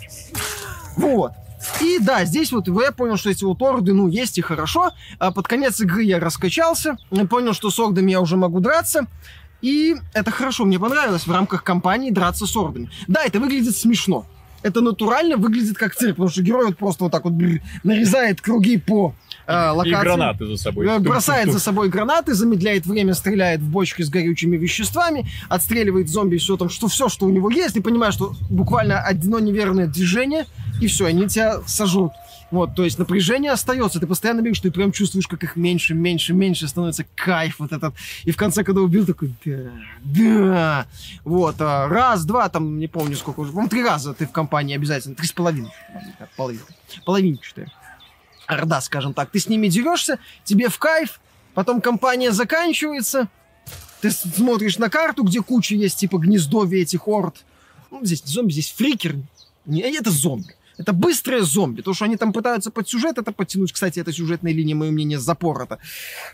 Вот. 0.97 1.31
И 1.81 1.99
да, 1.99 2.25
здесь 2.25 2.51
вот 2.51 2.67
я 2.67 2.91
понял, 2.91 3.17
что 3.17 3.29
эти 3.29 3.43
вот 3.43 3.61
орды, 3.61 3.93
ну, 3.93 4.07
есть 4.07 4.37
и 4.37 4.41
хорошо. 4.41 4.91
А 5.19 5.31
под 5.31 5.47
конец 5.47 5.79
игры 5.81 6.03
я 6.03 6.19
раскачался, 6.19 6.97
понял, 7.29 7.53
что 7.53 7.69
с 7.69 7.79
ордами 7.79 8.11
я 8.11 8.21
уже 8.21 8.37
могу 8.37 8.59
драться. 8.59 9.07
И 9.61 9.95
это 10.13 10.31
хорошо, 10.31 10.65
мне 10.65 10.79
понравилось 10.79 11.25
в 11.25 11.31
рамках 11.31 11.63
кампании 11.63 12.11
драться 12.11 12.45
с 12.45 12.55
ордами. 12.55 12.89
Да, 13.07 13.23
это 13.23 13.39
выглядит 13.39 13.75
смешно. 13.75 14.25
Это 14.61 14.81
натурально 14.81 15.37
выглядит 15.37 15.77
как 15.77 15.95
цирк, 15.95 16.15
потому 16.15 16.29
что 16.29 16.41
герой 16.41 16.65
вот 16.65 16.77
просто 16.77 17.03
вот 17.03 17.11
так 17.11 17.23
вот 17.23 17.33
бррр, 17.33 17.61
нарезает 17.83 18.41
круги 18.41 18.77
по 18.77 19.13
э, 19.45 19.69
локации. 19.69 19.89
И 19.91 20.01
гранаты 20.01 20.45
за 20.47 20.57
собой. 20.57 20.87
Э, 20.87 20.97
Бросает 20.97 21.51
за 21.51 21.59
собой 21.59 21.89
гранаты, 21.89 22.33
замедляет 22.33 22.87
время, 22.87 23.13
стреляет 23.13 23.61
в 23.61 23.69
бочки 23.69 24.01
с 24.01 24.09
горючими 24.09 24.57
веществами, 24.57 25.27
отстреливает 25.49 26.09
зомби, 26.09 26.37
все 26.37 26.57
там, 26.57 26.69
что 26.69 26.87
все, 26.87 27.09
что 27.09 27.27
у 27.27 27.29
него 27.29 27.51
есть, 27.51 27.75
и 27.75 27.79
понимаешь, 27.79 28.15
что 28.15 28.33
буквально 28.49 28.99
одно 28.99 29.39
неверное 29.39 29.85
движение, 29.85 30.47
и 30.81 30.87
все, 30.87 31.05
они 31.05 31.27
тебя 31.27 31.61
сожрут. 31.65 32.11
Вот, 32.51 32.75
то 32.75 32.83
есть 32.83 32.99
напряжение 32.99 33.51
остается, 33.51 33.99
ты 33.99 34.07
постоянно 34.07 34.39
бегаешь, 34.39 34.59
ты 34.59 34.71
прям 34.71 34.91
чувствуешь, 34.91 35.27
как 35.27 35.43
их 35.43 35.55
меньше, 35.55 35.95
меньше, 35.95 36.33
меньше 36.33 36.67
становится 36.67 37.05
кайф 37.15 37.59
вот 37.59 37.71
этот. 37.71 37.95
И 38.23 38.31
в 38.31 38.37
конце, 38.37 38.63
когда 38.63 38.81
убил, 38.81 39.05
такой, 39.05 39.33
да, 39.43 39.71
да. 40.03 40.87
Вот, 41.23 41.55
а, 41.59 41.87
раз, 41.87 42.23
два, 42.23 42.47
там, 42.49 42.77
не 42.77 42.87
помню 42.87 43.17
сколько 43.17 43.39
уже, 43.39 43.51
по-моему, 43.51 43.69
три 43.69 43.83
раза 43.83 44.13
ты 44.13 44.27
в 44.27 44.31
компании 44.31 44.75
обязательно, 44.75 45.15
три 45.15 45.27
с 45.27 45.31
половиной, 45.31 45.71
половинка, 46.37 46.73
половинчатая. 47.03 47.71
Орда, 48.45 48.79
скажем 48.79 49.15
так. 49.15 49.31
Ты 49.31 49.39
с 49.39 49.49
ними 49.49 49.67
дерешься, 49.67 50.19
тебе 50.43 50.69
в 50.69 50.77
кайф, 50.77 51.19
потом 51.55 51.81
компания 51.81 52.31
заканчивается, 52.31 53.27
ты 54.01 54.11
смотришь 54.11 54.77
на 54.77 54.89
карту, 54.89 55.23
где 55.23 55.41
куча 55.41 55.73
есть, 55.73 55.97
типа, 55.97 56.19
гнездовья 56.19 56.83
этих 56.83 57.07
орд. 57.07 57.43
Ну, 57.89 58.05
здесь 58.05 58.23
зомби, 58.23 58.51
здесь 58.51 58.71
фрикер. 58.71 59.15
Не, 59.65 59.81
это 59.81 60.11
зомби. 60.11 60.55
Это 60.77 60.93
быстрые 60.93 61.43
зомби. 61.43 61.81
То, 61.81 61.93
что 61.93 62.05
они 62.05 62.17
там 62.17 62.33
пытаются 62.33 62.71
под 62.71 62.87
сюжет 62.89 63.17
это 63.17 63.31
подтянуть. 63.31 63.71
Кстати, 63.71 63.99
эта 63.99 64.11
сюжетная 64.11 64.53
линия, 64.53 64.75
мое 64.75 64.91
мнение, 64.91 65.19
запорота. 65.19 65.79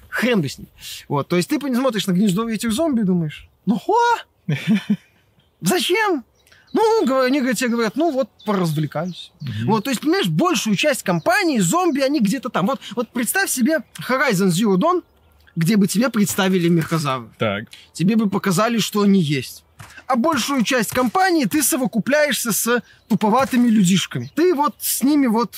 Хрен 0.09 0.41
бы 0.41 0.49
с 0.49 0.57
ней. 0.57 0.69
Вот, 1.07 1.27
то 1.27 1.35
есть 1.35 1.49
ты 1.49 1.59
смотришь 1.59 2.07
на 2.07 2.13
гнездовье 2.13 2.55
этих 2.55 2.71
зомби 2.71 3.01
и 3.01 3.03
думаешь, 3.03 3.49
ну 3.65 3.77
хо? 3.77 3.97
Зачем? 5.61 6.23
Ну, 6.73 7.21
они 7.21 7.39
говорят, 7.39 7.57
тебе 7.57 7.69
говорят, 7.69 7.95
ну 7.95 8.11
вот, 8.11 8.29
поразвлекаюсь. 8.45 9.31
Вот, 9.65 9.83
то 9.83 9.89
есть, 9.89 10.01
понимаешь, 10.01 10.27
большую 10.27 10.75
часть 10.75 11.03
компании 11.03 11.59
зомби, 11.59 11.99
они 11.99 12.21
где-то 12.21 12.49
там. 12.49 12.65
Вот, 12.67 12.79
вот 12.95 13.09
представь 13.09 13.49
себе 13.49 13.79
Horizon 14.07 14.47
Zero 14.47 14.77
Dawn, 14.77 15.03
где 15.55 15.75
бы 15.75 15.87
тебе 15.87 16.09
представили 16.09 16.69
мехозавры. 16.69 17.29
Так. 17.37 17.65
Тебе 17.91 18.15
бы 18.15 18.29
показали, 18.29 18.77
что 18.77 19.01
они 19.01 19.19
есть. 19.19 19.65
А 20.07 20.15
большую 20.15 20.63
часть 20.63 20.91
компании 20.91 21.45
ты 21.45 21.63
совокупляешься 21.63 22.51
с 22.51 22.81
туповатыми 23.07 23.69
людишками. 23.69 24.31
Ты 24.35 24.53
вот 24.53 24.75
с 24.79 25.03
ними 25.03 25.27
вот 25.27 25.55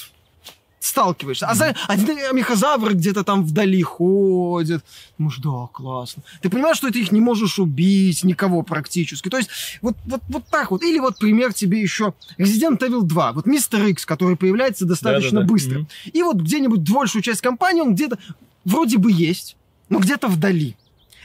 сталкиваешься. 0.84 1.48
А 1.48 1.56
за 1.56 1.76
один 1.88 2.18
мехозавр 2.36 2.94
где-то 2.94 3.24
там 3.24 3.46
вдали 3.46 3.82
ходит. 3.82 4.84
Ну 5.18 5.30
ж, 5.30 5.40
да, 5.40 5.68
классно. 5.72 6.24
Ты 6.42 6.50
понимаешь, 6.50 6.78
что 6.78 6.92
ты 6.92 7.00
их 7.00 7.12
не 7.12 7.22
можешь 7.22 7.58
убить, 7.58 8.24
никого 8.24 8.64
практически. 8.64 9.30
То 9.30 9.38
есть 9.38 9.50
вот, 9.82 9.96
вот, 10.06 10.22
вот 10.28 10.46
так 10.48 10.72
вот. 10.72 10.84
Или 10.84 11.00
вот 11.00 11.18
пример 11.18 11.54
тебе 11.54 11.82
еще 11.82 12.14
Resident 12.38 12.80
Evil 12.80 13.04
2. 13.04 13.32
Вот 13.32 13.46
Мистер 13.46 13.86
Икс, 13.86 14.06
который 14.06 14.36
появляется 14.36 14.86
достаточно 14.86 15.40
Да-да-да. 15.40 15.54
быстро. 15.54 15.80
Мгм. 15.80 15.88
И 16.12 16.22
вот 16.22 16.38
где-нибудь 16.38 16.82
большую 16.92 17.22
часть 17.22 17.42
компании 17.42 17.82
он 17.82 17.96
где-то 17.96 18.18
вроде 18.66 18.98
бы 18.98 19.12
есть, 19.12 19.56
но 19.90 20.00
где-то 20.00 20.28
вдали. 20.28 20.76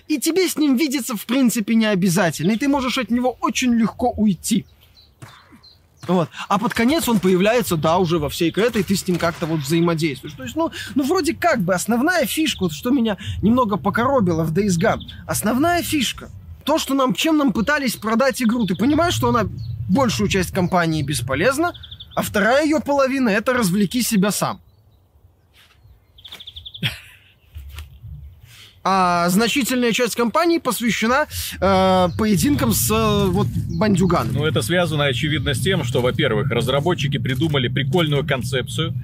И 0.09 0.19
тебе 0.19 0.49
с 0.49 0.57
ним 0.57 0.77
видеться 0.77 1.17
в 1.17 1.27
принципе 1.27 1.75
не 1.75 1.87
обязательно. 1.87 2.53
И 2.53 2.57
ты 2.57 2.67
можешь 2.67 2.99
от 2.99 3.11
него 3.11 3.37
очень 3.41 3.75
легко 3.75 4.11
уйти. 4.11 4.65
Вот. 6.07 6.31
А 6.49 6.59
под 6.59 6.73
конец 6.73 7.07
он 7.09 7.21
появляется, 7.21 7.77
да, 7.77 7.99
уже 7.99 8.19
во 8.19 8.31
всей 8.31 8.51
этой, 8.51 8.83
ты 8.83 8.97
с 8.97 9.07
ним 9.07 9.19
как-то 9.19 9.45
вот 9.45 9.61
взаимодействуешь. 9.61 10.33
То 10.35 10.43
есть, 10.43 10.57
ну, 10.57 10.73
ну, 10.95 11.03
вроде 11.05 11.35
как 11.35 11.61
бы 11.61 11.75
основная 11.75 12.25
фишка, 12.25 12.63
вот 12.63 12.73
что 12.73 12.91
меня 12.91 13.19
немного 13.43 13.77
покоробило 13.77 14.43
в 14.43 14.53
Days 14.53 14.79
Gone, 14.81 15.03
основная 15.27 15.83
фишка, 15.83 16.31
то, 16.65 16.79
что 16.79 16.95
нам, 16.95 17.15
чем 17.15 17.37
нам 17.37 17.53
пытались 17.53 17.97
продать 17.97 18.43
игру, 18.43 18.67
ты 18.67 18.75
понимаешь, 18.75 19.15
что 19.15 19.29
она 19.29 19.49
большую 19.89 20.29
часть 20.29 20.51
компании 20.51 21.03
бесполезна, 21.03 21.75
а 22.15 22.23
вторая 22.23 22.65
ее 22.65 22.81
половина 22.81 23.29
это 23.29 23.53
развлеки 23.53 24.03
себя 24.03 24.31
сам. 24.31 24.61
А 28.85 29.29
значительная 29.29 29.93
часть 29.93 30.15
компании 30.15 30.59
посвящена 30.59 31.27
э, 31.61 32.09
поединкам 32.17 32.73
с 32.73 32.91
э, 32.91 33.27
вот 33.27 33.49
бандюганом. 33.49 34.35
Ну, 34.35 34.47
это 34.47 34.63
связано, 34.63 35.05
очевидно, 35.05 35.55
с 35.55 35.61
тем, 35.61 35.85
что, 35.85 36.01
во-первых, 36.01 36.51
разработчики 36.51 37.19
придумали 37.19 37.69
прикольную 37.69 38.27
концепцию, 38.27 38.95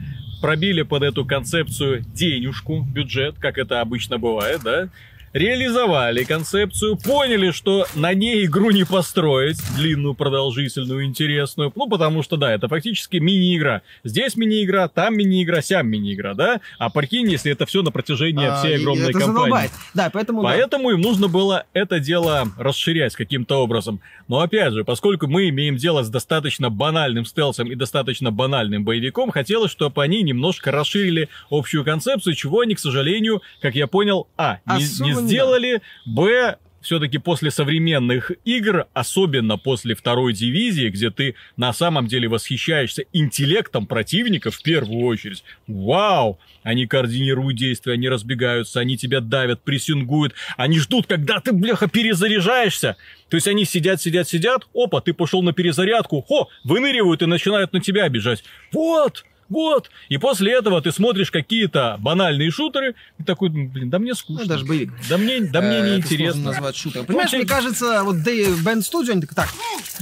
пробили 0.41 0.83
под 0.83 1.03
эту 1.03 1.25
концепцию 1.25 2.05
денежку, 2.15 2.83
бюджет, 2.83 3.37
как 3.39 3.59
это 3.59 3.81
обычно 3.81 4.19
бывает, 4.19 4.61
да, 4.63 4.89
реализовали 5.35 6.23
концепцию, 6.23 6.97
поняли, 6.97 7.51
что 7.51 7.87
на 7.97 8.15
ней 8.15 8.47
игру 8.47 8.71
не 8.71 8.85
построить, 8.85 9.59
длинную, 9.77 10.15
продолжительную, 10.15 11.05
интересную, 11.05 11.73
ну, 11.75 11.89
потому 11.89 12.23
что, 12.23 12.37
да, 12.37 12.55
это 12.55 12.69
фактически 12.69 13.17
мини-игра. 13.17 13.83
Здесь 14.05 14.37
мини-игра, 14.37 14.87
там 14.89 15.17
мини-игра, 15.17 15.61
сям 15.61 15.89
мини-игра, 15.89 16.35
да, 16.35 16.61
а 16.79 16.89
прикинь, 16.89 17.29
если 17.29 17.51
это 17.51 17.67
все 17.67 17.83
на 17.83 17.91
протяжении 17.91 18.47
А, 18.47 18.57
всей 18.57 18.77
огромной 18.77 19.11
это 19.11 19.19
компании. 19.19 19.35
задолбает. 19.35 19.71
Да, 19.93 20.11
поэтому... 20.11 20.43
да. 20.43 20.49
Поэтому 20.49 20.91
им 20.93 21.01
нужно 21.01 21.27
было 21.27 21.65
это 21.73 21.99
дело 21.99 22.47
расширять 22.57 23.17
каким-то 23.17 23.57
образом. 23.57 24.01
Но 24.29 24.39
опять 24.39 24.73
же, 24.73 24.85
поскольку 24.85 25.27
мы 25.27 25.49
имеем 25.49 25.77
дело 25.77 26.05
с 26.05 26.09
достаточно 26.09 26.71
банальным 26.71 27.25
стелсом 27.25 27.71
и 27.73 27.75
достаточно 27.75 28.31
банальным 28.31 28.85
боевиком, 28.85 29.33
хотелось, 29.33 29.73
чтобы 29.73 30.01
они 30.03 30.23
немножко 30.23 30.71
расширили 30.71 31.29
общую 31.51 31.85
концепцию, 31.85 32.37
чего 32.37 32.61
они, 32.61 32.77
к 32.77 32.79
сожалению, 32.79 33.43
как 33.61 33.75
я 33.75 33.89
понял, 33.89 34.29
а, 34.37 34.61
не 34.67 34.85
не 35.05 35.15
сделали, 35.27 35.83
б, 36.07 36.57
все-таки 36.85 37.19
после 37.19 37.51
современных 37.51 38.31
игр, 38.45 38.87
особенно 38.93 39.57
после 39.57 39.95
второй 39.95 40.35
дивизии, 40.35 40.91
где 40.91 41.11
ты 41.11 41.35
на 41.57 41.73
самом 41.73 42.07
деле 42.07 42.29
восхищаешься 42.29 43.05
интеллектом 43.13 43.87
противника 43.87 44.51
в 44.51 44.63
первую 44.63 45.07
очередь. 45.07 45.43
Вау! 45.67 46.39
Они 46.63 46.87
координируют 46.87 47.57
действия, 47.57 47.95
они 47.95 48.09
разбегаются, 48.09 48.81
они 48.81 48.97
тебя 48.97 49.21
давят, 49.21 49.63
прессингуют, 49.63 50.35
они 50.57 50.79
ждут, 50.79 51.07
когда 51.07 51.41
ты, 51.41 51.53
бляха, 51.53 51.89
перезаряжаешься. 51.89 52.97
То 53.31 53.37
есть 53.37 53.49
они 53.49 53.65
сидят, 53.65 54.01
сидят, 54.01 54.29
сидят, 54.29 54.67
опа, 54.75 55.01
ты 55.01 55.15
пошел 55.15 55.43
на 55.43 55.53
перезарядку, 55.53 56.21
хо, 56.21 56.49
выныривают 56.65 57.23
и 57.23 57.27
начинают 57.27 57.73
на 57.73 57.81
тебя 57.81 58.09
бежать. 58.09 58.45
Вот! 58.73 59.25
Вот. 59.49 59.91
И 60.09 60.19
после 60.19 60.53
этого 60.53 60.81
ты 60.81 60.91
смотришь 60.93 61.31
какие-то 61.31 61.97
банальные 62.01 62.51
шутеры 62.51 62.95
и 63.19 63.23
такой, 63.23 63.51
«Ну, 63.51 63.69
блин, 63.69 63.91
да 63.91 63.99
мне 63.99 64.15
скучно. 64.15 64.43
Ну, 64.45 64.49
даже 64.49 64.65
боевик. 64.65 64.93
Да 65.09 65.19
мне, 65.19 65.41
да 65.41 65.61
мне 65.61 65.79
Э, 65.79 65.91
не 65.91 65.97
интересно. 65.97 66.43
назвать 66.45 66.77
шутером. 66.77 67.07
Понимаешь, 67.07 67.33
Ну, 67.33 67.39
мне 67.39 67.47
кажется, 67.47 68.03
вот 68.05 68.17
Band 68.17 68.81
Studio, 68.81 69.13
они 69.13 69.21
такие, 69.21 69.35
так, 69.35 69.49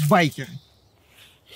байкеры. 0.08 0.49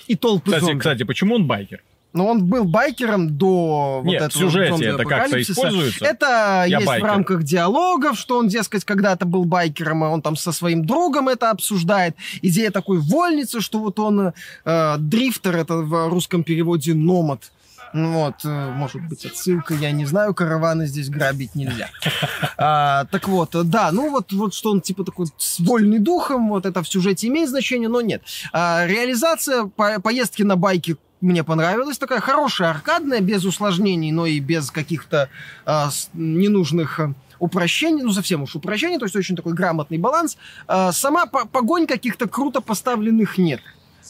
И 0.07 0.15
толпы 0.15 0.51
Кстати, 0.53 0.77
кстати, 0.77 1.03
почему 1.03 1.35
он 1.35 1.47
байкер? 1.47 1.81
Но 2.13 2.27
он 2.27 2.45
был 2.45 2.63
байкером 2.63 3.37
до 3.37 4.01
Нет, 4.05 4.21
вот 4.21 4.31
в 4.33 4.35
этого 4.37 4.49
сюжете 4.49 4.85
это 4.85 5.03
как-то 5.03 5.41
используется? 5.41 6.05
Это 6.05 6.65
Я 6.67 6.77
есть 6.77 6.87
байкер. 6.87 7.03
в 7.05 7.07
рамках 7.07 7.43
диалогов, 7.43 8.17
что 8.17 8.37
он, 8.39 8.47
дескать, 8.47 8.85
когда-то 8.85 9.25
был 9.25 9.43
байкером, 9.45 10.03
и 10.03 10.07
он 10.07 10.21
там 10.21 10.35
со 10.35 10.51
своим 10.51 10.85
другом 10.85 11.27
это 11.29 11.51
обсуждает. 11.51 12.15
Идея 12.41 12.71
такой 12.71 12.99
вольницы, 12.99 13.61
что 13.61 13.79
вот 13.79 13.99
он 13.99 14.31
э, 14.65 14.95
дрифтер, 14.97 15.57
это 15.57 15.75
в 15.75 16.09
русском 16.09 16.43
переводе 16.43 16.93
номад. 16.93 17.51
Ну 17.97 18.11
Вот, 18.11 18.45
э, 18.45 18.71
может 18.71 19.01
быть, 19.07 19.25
отсылка, 19.25 19.73
я 19.73 19.91
не 19.91 20.05
знаю, 20.05 20.35
караваны 20.35 20.85
здесь 20.85 21.09
грабить 21.09 21.55
нельзя. 21.55 21.89
А, 22.59 23.05
так 23.05 23.27
вот, 23.27 23.55
э, 23.55 23.63
да, 23.63 23.91
ну 23.91 24.09
вот, 24.09 24.31
вот 24.33 24.53
что 24.53 24.71
он 24.71 24.81
типа 24.81 25.03
такой 25.03 25.27
с 25.37 25.59
вольный 25.59 25.99
духом, 25.99 26.49
вот 26.49 26.65
это 26.65 26.81
в 26.83 26.87
сюжете 26.89 27.27
имеет 27.27 27.49
значение, 27.49 27.87
но 27.89 28.01
нет. 28.01 28.23
А, 28.53 28.85
реализация 28.85 29.65
по- 29.65 29.99
поездки 30.01 30.43
на 30.43 30.55
байке 30.55 30.97
мне 31.21 31.43
понравилась. 31.43 31.97
Такая 31.97 32.19
хорошая, 32.19 32.69
аркадная, 32.71 33.19
без 33.21 33.45
усложнений, 33.45 34.11
но 34.11 34.25
и 34.25 34.39
без 34.39 34.69
каких-то 34.71 35.29
а, 35.65 35.89
ненужных 36.13 36.99
а, 36.99 37.13
упрощений, 37.39 38.03
ну 38.03 38.11
совсем 38.11 38.43
уж 38.43 38.55
упрощений, 38.55 38.97
то 38.99 39.05
есть 39.05 39.15
очень 39.15 39.35
такой 39.35 39.53
грамотный 39.53 39.97
баланс. 39.97 40.37
А, 40.67 40.91
сама 40.91 41.25
по- 41.25 41.45
погонь 41.45 41.87
каких-то 41.87 42.27
круто 42.27 42.61
поставленных 42.61 43.37
нет. 43.37 43.61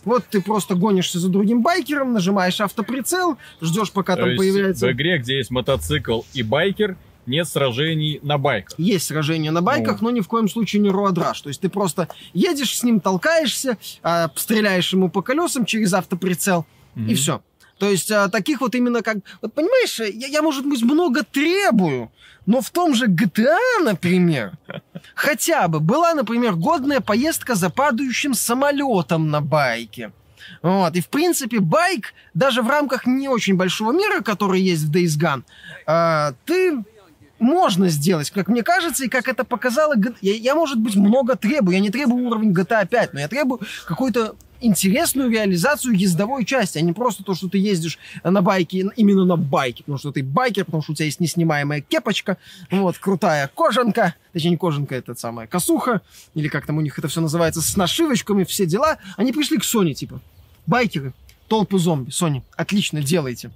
Вот 0.06 0.24
ты 0.30 0.42
просто 0.42 0.76
гонишься 0.76 1.20
за 1.20 1.30
другим 1.30 1.62
байкером, 1.62 2.14
нажимаешь 2.14 2.60
автоприцел, 2.62 3.38
ждешь, 3.62 3.92
пока 3.92 4.16
То 4.16 4.22
там 4.22 4.30
есть 4.32 4.40
появляется... 4.40 4.88
в 4.88 4.92
игре, 4.92 5.18
где 5.18 5.38
есть 5.38 5.52
мотоцикл 5.52 6.22
и 6.34 6.44
байкер, 6.44 6.98
нет 7.26 7.48
сражений 7.48 8.20
на 8.24 8.38
байках. 8.38 8.80
Есть 8.80 9.08
сражения 9.08 9.52
на 9.52 9.62
байках, 9.62 10.02
но 10.02 10.10
ни 10.12 10.22
в 10.22 10.28
коем 10.28 10.48
случае 10.48 10.82
не 10.82 10.90
роадраж. 10.90 11.42
То 11.42 11.50
есть 11.50 11.60
ты 11.62 11.70
просто 11.70 12.08
едешь 12.34 12.78
с 12.78 12.84
ним, 12.84 13.00
толкаешься, 13.02 13.78
а, 14.02 14.32
стреляешь 14.36 14.94
ему 14.94 15.10
по 15.10 15.22
колесам 15.22 15.66
через 15.66 15.94
автоприцел, 15.94 16.66
и 16.96 17.00
Мгм. 17.00 17.16
все. 17.16 17.42
То 17.78 17.90
есть 17.90 18.12
а, 18.12 18.30
таких 18.30 18.62
вот 18.62 18.76
именно 18.76 19.02
как... 19.02 19.18
Вот 19.42 19.54
понимаешь, 19.54 20.00
я, 20.00 20.28
я, 20.28 20.42
может 20.42 20.66
быть, 20.66 20.82
много 20.82 21.24
требую, 21.24 22.12
но 22.46 22.62
в 22.62 22.70
том 22.72 22.96
же 22.96 23.08
GTA, 23.08 23.84
например, 23.84 24.54
хотя 25.14 25.68
бы 25.68 25.80
была, 25.80 26.14
например, 26.14 26.56
годная 26.56 27.02
поездка 27.02 27.56
за 27.56 27.70
падающим 27.70 28.34
самолетом 28.34 29.30
на 29.30 29.42
байке. 29.42 30.12
Вот. 30.62 30.96
И, 30.96 31.02
в 31.02 31.10
принципе, 31.10 31.60
байк, 31.60 32.14
даже 32.34 32.62
в 32.62 32.70
рамках 32.70 33.06
не 33.06 33.28
очень 33.28 33.56
большого 33.56 33.92
мира, 33.92 34.22
который 34.22 34.62
есть 34.62 34.84
в 34.84 34.92
Days 34.92 35.20
Gone, 35.20 35.44
а, 35.86 36.34
ты 36.46 36.84
можно 37.40 37.90
сделать, 37.90 38.32
как 38.32 38.48
мне 38.48 38.64
кажется, 38.64 39.06
и 39.06 39.10
как 39.10 39.28
это 39.28 39.44
показало... 39.44 39.96
Я, 40.22 40.34
я, 40.34 40.56
может 40.56 40.80
быть, 40.80 40.96
много 40.96 41.36
требую. 41.36 41.76
Я 41.76 41.82
не 41.82 41.92
требую 41.92 42.26
уровень 42.26 42.52
GTA 42.52 42.88
5, 42.88 43.14
но 43.14 43.20
я 43.20 43.28
требую 43.28 43.62
какую-то 43.86 44.36
интересную 44.62 45.30
реализацию 45.30 45.96
ездовой 45.96 46.46
части, 46.46 46.78
а 46.78 46.82
не 46.82 46.94
просто 46.94 47.24
то, 47.24 47.34
что 47.36 47.50
ты 47.50 47.58
ездишь 47.58 47.98
на 48.24 48.42
байке, 48.42 48.86
именно 48.96 49.26
на 49.26 49.38
байке, 49.38 49.84
потому 49.84 49.98
что 49.98 50.12
ты 50.12 50.24
байкер, 50.24 50.66
потому 50.66 50.84
что 50.84 50.92
у 50.94 50.96
тебя 50.96 51.06
есть 51.06 51.20
неснимаемая 51.20 51.82
кепочка, 51.82 52.38
вот, 52.72 52.98
крутая 52.98 53.50
кожанка, 53.54 54.16
точнее, 54.34 54.52
не 54.52 54.58
кожанка, 54.58 54.96
это 54.96 55.16
самая 55.16 55.48
косуха, 55.48 56.02
или 56.34 56.48
как 56.48 56.66
там 56.66 56.78
у 56.78 56.82
них 56.82 56.98
это 56.98 57.08
все 57.08 57.22
называется, 57.22 57.62
с 57.62 57.76
нашивочками, 57.76 58.44
все 58.44 58.66
дела. 58.66 58.98
Они 59.16 59.32
пришли 59.32 59.58
к 59.58 59.64
Sony, 59.64 59.94
типа, 59.94 60.22
байкеры, 60.66 61.14
толпы 61.48 61.80
зомби, 61.80 62.10
Sony, 62.10 62.42
отлично, 62.56 63.02
делайте. 63.02 63.52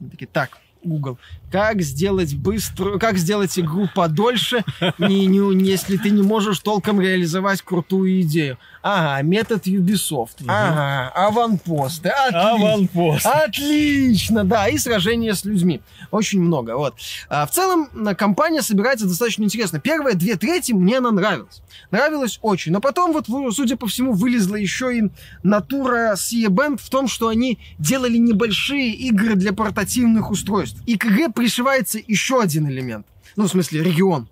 Они 0.00 0.10
такие, 0.10 0.26
так, 0.26 0.58
Google, 0.82 1.18
как 1.50 1.80
сделать 1.82 2.34
быстро, 2.34 2.98
как 2.98 3.18
сделать 3.18 3.58
игру 3.58 3.88
подольше, 3.94 4.64
не, 4.98 5.26
не, 5.26 5.68
если 5.68 5.96
ты 5.96 6.10
не 6.10 6.22
можешь 6.22 6.60
толком 6.60 7.00
реализовать 7.00 7.62
крутую 7.62 8.22
идею. 8.22 8.58
Ага, 8.82 9.22
метод 9.22 9.66
Ubisoft. 9.66 10.44
Ага, 10.46 11.10
аванпосты. 11.14 12.08
Отлично. 12.08 12.50
Аванпост. 12.50 13.26
Отлично, 13.26 14.44
да, 14.44 14.68
и 14.68 14.78
сражения 14.78 15.34
с 15.34 15.44
людьми. 15.44 15.80
Очень 16.10 16.40
много, 16.40 16.76
вот. 16.76 16.94
А, 17.28 17.46
в 17.46 17.50
целом, 17.50 17.88
на 17.92 18.14
компания 18.14 18.62
собирается 18.62 19.06
достаточно 19.06 19.44
интересно. 19.44 19.80
Первые 19.80 20.14
две 20.16 20.36
трети 20.36 20.72
мне 20.72 20.98
она 20.98 21.10
нравилась. 21.10 21.60
Нравилась 21.90 22.38
очень. 22.42 22.72
Но 22.72 22.80
потом, 22.80 23.12
вот, 23.12 23.26
судя 23.54 23.76
по 23.76 23.86
всему, 23.86 24.12
вылезла 24.12 24.56
еще 24.56 24.96
и 24.96 25.10
натура 25.42 26.14
Sea 26.14 26.46
Band 26.48 26.78
в 26.80 26.88
том, 26.88 27.08
что 27.08 27.28
они 27.28 27.58
делали 27.78 28.16
небольшие 28.16 28.92
игры 28.92 29.34
для 29.34 29.52
портативных 29.52 30.30
устройств. 30.30 30.67
И 30.86 30.96
к 30.96 31.06
игре 31.06 31.28
пришивается 31.28 31.98
еще 32.06 32.40
один 32.40 32.68
элемент. 32.68 33.06
Ну, 33.36 33.44
в 33.44 33.48
смысле, 33.48 33.82
регион. 33.82 34.28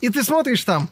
И 0.00 0.08
ты 0.08 0.22
смотришь 0.22 0.64
там 0.64 0.88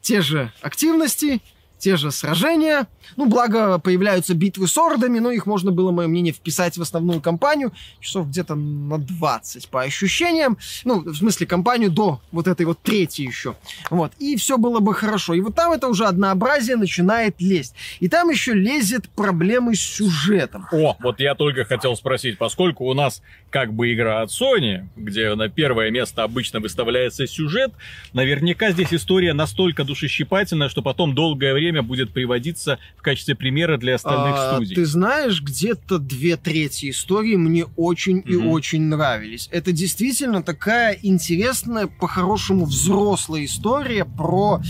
те 0.00 0.22
же 0.22 0.52
активности, 0.60 1.42
те 1.78 1.96
же 1.96 2.10
сражения. 2.10 2.86
Ну, 3.16 3.26
благо, 3.26 3.78
появляются 3.78 4.34
битвы 4.34 4.66
с 4.66 4.76
ордами, 4.76 5.18
но 5.18 5.30
их 5.30 5.46
можно 5.46 5.72
было, 5.72 5.92
мое 5.92 6.08
мнение, 6.08 6.32
вписать 6.32 6.76
в 6.76 6.82
основную 6.82 7.20
кампанию 7.20 7.72
часов 8.00 8.28
где-то 8.28 8.54
на 8.54 8.98
20, 8.98 9.68
по 9.68 9.82
ощущениям. 9.82 10.58
Ну, 10.84 11.00
в 11.00 11.14
смысле, 11.14 11.46
кампанию 11.46 11.90
до 11.90 12.20
вот 12.32 12.48
этой 12.48 12.66
вот 12.66 12.80
третьей 12.82 13.26
еще. 13.26 13.54
Вот. 13.90 14.12
И 14.18 14.36
все 14.36 14.58
было 14.58 14.80
бы 14.80 14.94
хорошо. 14.94 15.34
И 15.34 15.40
вот 15.40 15.54
там 15.54 15.72
это 15.72 15.88
уже 15.88 16.06
однообразие 16.06 16.76
начинает 16.76 17.40
лезть. 17.40 17.74
И 18.00 18.08
там 18.08 18.30
еще 18.30 18.52
лезет 18.54 19.08
проблемы 19.10 19.74
с 19.74 19.80
сюжетом. 19.80 20.66
О, 20.72 20.96
вот 21.00 21.20
я 21.20 21.34
только 21.34 21.64
хотел 21.64 21.96
спросить, 21.96 22.38
поскольку 22.38 22.84
у 22.84 22.94
нас 22.94 23.22
как 23.50 23.72
бы 23.72 23.92
игра 23.92 24.22
от 24.22 24.30
Sony, 24.30 24.86
где 24.96 25.34
на 25.34 25.48
первое 25.48 25.90
место 25.90 26.22
обычно 26.24 26.60
выставляется 26.60 27.26
сюжет, 27.26 27.72
наверняка 28.12 28.70
здесь 28.70 28.92
история 28.92 29.32
настолько 29.32 29.84
душещипательная, 29.84 30.68
что 30.68 30.82
потом 30.82 31.14
долгое 31.14 31.54
время 31.54 31.65
будет 31.82 32.12
приводиться 32.12 32.78
в 32.96 33.02
качестве 33.02 33.34
примера 33.34 33.76
для 33.78 33.94
остальных 33.96 34.34
А, 34.36 34.54
студий. 34.56 34.74
Ты 34.74 34.84
знаешь, 34.86 35.40
где-то 35.42 35.98
две 35.98 36.36
трети 36.36 36.90
истории 36.90 37.36
мне 37.36 37.66
очень 37.76 38.22
и 38.26 38.36
Мгм. 38.36 38.48
очень 38.48 38.82
нравились. 38.82 39.48
Это 39.52 39.72
действительно 39.72 40.42
такая 40.42 40.98
интересная, 41.02 41.86
по-хорошему 41.86 42.64
взрослая 42.64 43.44
история 43.44 44.04
про 44.04 44.60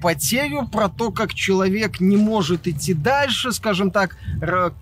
потерю, 0.00 0.68
про 0.70 0.88
то, 0.88 1.10
как 1.10 1.34
человек 1.34 2.00
не 2.00 2.16
может 2.16 2.66
идти 2.66 2.94
дальше, 2.94 3.52
скажем 3.52 3.90
так, 3.90 4.16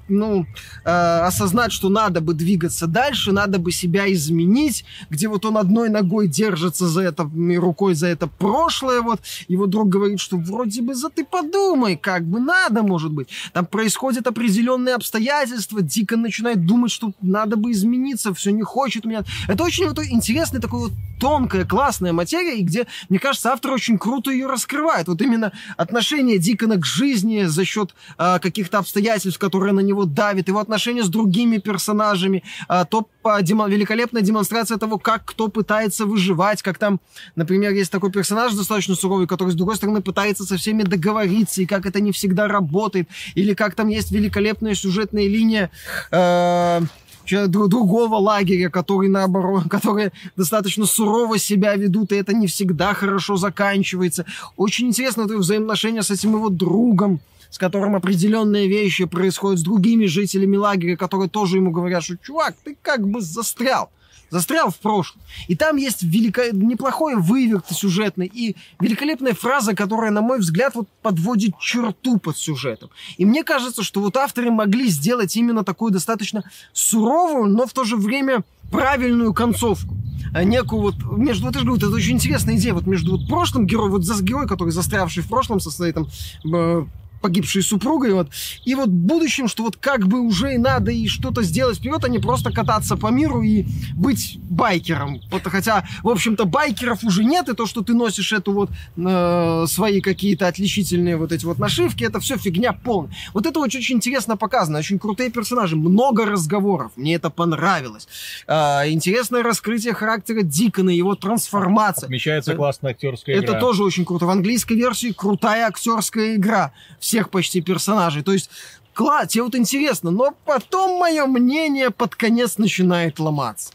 ну, 0.08 0.46
э, 0.84 0.90
осознать, 0.90 1.72
что 1.72 1.88
надо 1.88 2.20
бы 2.20 2.34
двигаться 2.34 2.86
дальше, 2.86 3.32
надо 3.32 3.58
бы 3.58 3.72
себя 3.72 4.12
изменить, 4.12 4.84
где 5.10 5.28
вот 5.28 5.44
он 5.44 5.58
одной 5.58 5.88
ногой 5.88 6.28
держится 6.28 6.88
за 6.88 7.02
это, 7.02 7.30
рукой 7.56 7.94
за 7.94 8.08
это 8.08 8.26
прошлое, 8.26 9.00
вот, 9.00 9.20
его 9.48 9.66
друг 9.66 9.88
говорит, 9.88 10.20
что 10.20 10.36
вроде 10.36 10.82
бы 10.82 10.94
за 10.94 11.10
ты 11.10 11.24
подумай, 11.24 11.96
как 11.96 12.24
бы 12.24 12.40
надо, 12.40 12.82
может 12.82 13.12
быть. 13.12 13.28
Там 13.52 13.66
происходят 13.66 14.26
определенные 14.26 14.94
обстоятельства, 14.94 15.82
Дикон 15.82 16.22
начинает 16.22 16.64
думать, 16.66 16.90
что 16.90 17.12
надо 17.20 17.56
бы 17.56 17.72
измениться, 17.72 18.34
все 18.34 18.50
не 18.50 18.62
хочет 18.62 19.04
меня. 19.04 19.22
Это 19.48 19.64
очень 19.64 19.88
вот 19.88 19.98
интересная 20.04 20.60
такой 20.60 20.80
вот 20.80 20.92
тонкая, 21.20 21.64
классная 21.64 22.12
материя, 22.12 22.58
и 22.58 22.62
где, 22.62 22.86
мне 23.08 23.18
кажется, 23.18 23.52
автор 23.52 23.72
очень 23.72 23.98
круто 23.98 24.30
ее 24.30 24.46
раскрывает. 24.46 25.03
Вот 25.08 25.20
именно 25.22 25.52
отношение 25.76 26.38
Дикона 26.38 26.76
к 26.76 26.84
жизни 26.84 27.44
за 27.44 27.64
счет 27.64 27.94
а, 28.16 28.38
каких-то 28.38 28.78
обстоятельств, 28.78 29.38
которые 29.38 29.72
на 29.72 29.80
него 29.80 30.04
давят, 30.04 30.48
его 30.48 30.60
отношения 30.60 31.02
с 31.02 31.08
другими 31.08 31.58
персонажами, 31.58 32.42
а, 32.68 32.84
то 32.84 33.08
а, 33.22 33.42
демо- 33.42 33.68
великолепная 33.68 34.22
демонстрация 34.22 34.78
того, 34.78 34.98
как 34.98 35.24
кто 35.24 35.48
пытается 35.48 36.06
выживать, 36.06 36.62
как 36.62 36.78
там, 36.78 37.00
например, 37.36 37.72
есть 37.72 37.90
такой 37.90 38.10
персонаж 38.10 38.52
достаточно 38.54 38.94
суровый, 38.94 39.26
который, 39.26 39.50
с 39.50 39.54
другой 39.54 39.76
стороны, 39.76 40.02
пытается 40.02 40.44
со 40.44 40.56
всеми 40.56 40.82
договориться, 40.82 41.62
и 41.62 41.66
как 41.66 41.86
это 41.86 42.00
не 42.00 42.12
всегда 42.12 42.48
работает, 42.48 43.08
или 43.34 43.54
как 43.54 43.74
там 43.74 43.88
есть 43.88 44.10
великолепная 44.10 44.74
сюжетная 44.74 45.28
линия 45.28 45.70
э, 46.10 46.80
другого 47.28 48.16
лагеря, 48.16 48.70
который 48.70 49.08
наоборот, 49.08 49.64
которые 49.70 50.12
достаточно 50.36 50.86
сурово 50.86 51.38
себя 51.38 51.74
ведут, 51.74 52.12
и 52.12 52.16
это 52.16 52.32
не 52.32 52.46
всегда 52.46 52.94
хорошо 52.94 53.36
заканчивается. 53.36 54.24
Очень 54.56 54.88
интересно 54.88 55.22
это 55.22 55.36
взаимоотношения 55.36 56.02
с 56.02 56.10
этим 56.10 56.34
его 56.34 56.48
другом, 56.48 57.20
с 57.50 57.58
которым 57.58 57.94
определенные 57.94 58.68
вещи 58.68 59.04
происходят 59.04 59.60
с 59.60 59.62
другими 59.62 60.06
жителями 60.06 60.56
лагеря, 60.56 60.96
которые 60.96 61.28
тоже 61.28 61.58
ему 61.58 61.70
говорят, 61.70 62.02
что 62.02 62.16
чувак, 62.16 62.54
ты 62.64 62.76
как 62.82 63.06
бы 63.06 63.20
застрял. 63.20 63.90
Застрял 64.34 64.72
в 64.72 64.80
прошлом. 64.80 65.22
И 65.46 65.54
там 65.54 65.76
есть 65.76 66.02
велико... 66.02 66.42
неплохой 66.50 67.14
выверт 67.14 67.66
сюжетный 67.70 68.26
и 68.26 68.56
великолепная 68.80 69.32
фраза, 69.32 69.76
которая, 69.76 70.10
на 70.10 70.22
мой 70.22 70.40
взгляд, 70.40 70.74
вот 70.74 70.88
подводит 71.02 71.56
черту 71.60 72.18
под 72.18 72.36
сюжетом. 72.36 72.90
И 73.16 73.24
мне 73.24 73.44
кажется, 73.44 73.84
что 73.84 74.00
вот 74.00 74.16
авторы 74.16 74.50
могли 74.50 74.88
сделать 74.88 75.36
именно 75.36 75.62
такую 75.62 75.92
достаточно 75.92 76.42
суровую, 76.72 77.48
но 77.48 77.64
в 77.64 77.72
то 77.72 77.84
же 77.84 77.96
время 77.96 78.42
правильную 78.72 79.32
концовку. 79.34 79.94
А 80.34 80.42
некую 80.42 80.82
вот 80.82 80.96
между, 81.16 81.46
вот 81.46 81.54
я 81.54 81.60
же 81.60 81.66
говорю, 81.66 81.86
это 81.86 81.94
очень 81.94 82.14
интересная 82.14 82.56
идея, 82.56 82.74
вот 82.74 82.88
между 82.88 83.12
вот 83.12 83.28
прошлым 83.28 83.68
героем, 83.68 83.92
вот 83.92 84.02
за 84.02 84.20
герой, 84.20 84.48
который 84.48 84.70
застрявший 84.70 85.22
в 85.22 85.28
прошлом 85.28 85.60
со 85.60 85.70
своей 85.70 85.92
там 85.92 86.08
э, 86.52 86.84
погибшей 87.24 87.62
супругой, 87.62 88.12
вот, 88.12 88.28
и 88.66 88.74
вот 88.74 88.90
будущем, 88.90 89.48
что 89.48 89.62
вот 89.62 89.78
как 89.78 90.06
бы 90.06 90.20
уже 90.20 90.54
и 90.54 90.58
надо 90.58 90.90
и 90.90 91.08
что-то 91.08 91.42
сделать 91.42 91.78
вперед, 91.78 92.04
а 92.04 92.08
не 92.10 92.18
просто 92.18 92.52
кататься 92.52 92.96
по 92.96 93.06
миру 93.06 93.40
и 93.40 93.64
быть 93.94 94.36
байкером. 94.50 95.22
Вот, 95.30 95.42
хотя, 95.44 95.84
в 96.02 96.08
общем-то, 96.10 96.44
байкеров 96.44 97.02
уже 97.02 97.24
нет, 97.24 97.48
и 97.48 97.54
то, 97.54 97.64
что 97.66 97.80
ты 97.82 97.94
носишь 97.94 98.32
эту 98.34 98.52
вот 98.52 98.70
э, 98.96 99.64
свои 99.68 100.02
какие-то 100.02 100.46
отличительные 100.48 101.16
вот 101.16 101.32
эти 101.32 101.46
вот 101.46 101.58
нашивки, 101.58 102.04
это 102.04 102.20
все 102.20 102.36
фигня 102.36 102.74
полная. 102.74 103.14
Вот 103.32 103.46
это 103.46 103.58
очень, 103.58 103.80
очень 103.80 103.96
интересно 103.96 104.36
показано, 104.36 104.78
очень 104.80 104.98
крутые 104.98 105.30
персонажи, 105.30 105.76
много 105.76 106.26
разговоров, 106.26 106.92
мне 106.96 107.14
это 107.14 107.30
понравилось. 107.30 108.06
А, 108.46 108.86
интересное 108.86 109.42
раскрытие 109.42 109.94
характера 109.94 110.42
Дикона, 110.42 110.90
его 110.90 111.14
трансформация. 111.14 112.06
Отмечается 112.06 112.50
это- 112.50 112.58
классная 112.58 112.90
актерская 112.90 113.36
Это 113.36 113.52
игра. 113.52 113.60
тоже 113.60 113.82
очень 113.82 114.04
круто. 114.04 114.26
В 114.26 114.30
английской 114.30 114.74
версии 114.74 115.12
крутая 115.12 115.68
актерская 115.68 116.34
игра 116.34 116.72
всех 117.14 117.30
почти 117.30 117.60
персонажей. 117.60 118.24
То 118.24 118.32
есть, 118.32 118.50
класс, 118.92 119.28
тебе 119.28 119.44
вот 119.44 119.54
интересно. 119.54 120.10
Но 120.10 120.34
потом 120.44 120.98
мое 120.98 121.26
мнение 121.26 121.90
под 121.90 122.16
конец 122.16 122.58
начинает 122.58 123.20
ломаться. 123.20 123.70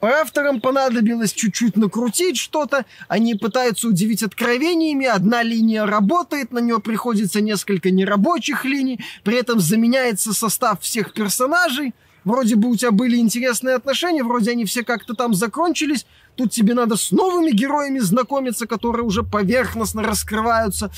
Авторам 0.00 0.62
понадобилось 0.62 1.34
чуть-чуть 1.34 1.76
накрутить 1.76 2.38
что-то. 2.38 2.86
Они 3.06 3.34
пытаются 3.34 3.86
удивить 3.86 4.22
откровениями. 4.22 5.04
Одна 5.04 5.42
линия 5.42 5.84
работает, 5.84 6.52
на 6.52 6.60
нее 6.60 6.80
приходится 6.80 7.42
несколько 7.42 7.90
нерабочих 7.90 8.64
линий. 8.64 9.00
При 9.24 9.36
этом 9.36 9.60
заменяется 9.60 10.32
состав 10.32 10.80
всех 10.80 11.12
персонажей. 11.12 11.92
Вроде 12.24 12.56
бы 12.56 12.70
у 12.70 12.76
тебя 12.76 12.92
были 12.92 13.16
интересные 13.16 13.76
отношения, 13.76 14.22
вроде 14.22 14.52
они 14.52 14.64
все 14.64 14.84
как-то 14.84 15.14
там 15.14 15.34
закончились. 15.34 16.06
Тут 16.34 16.50
тебе 16.50 16.72
надо 16.72 16.96
с 16.96 17.10
новыми 17.10 17.50
героями 17.50 17.98
знакомиться, 17.98 18.66
которые 18.66 19.04
уже 19.04 19.22
поверхностно 19.22 20.02
раскрываются. 20.02 20.90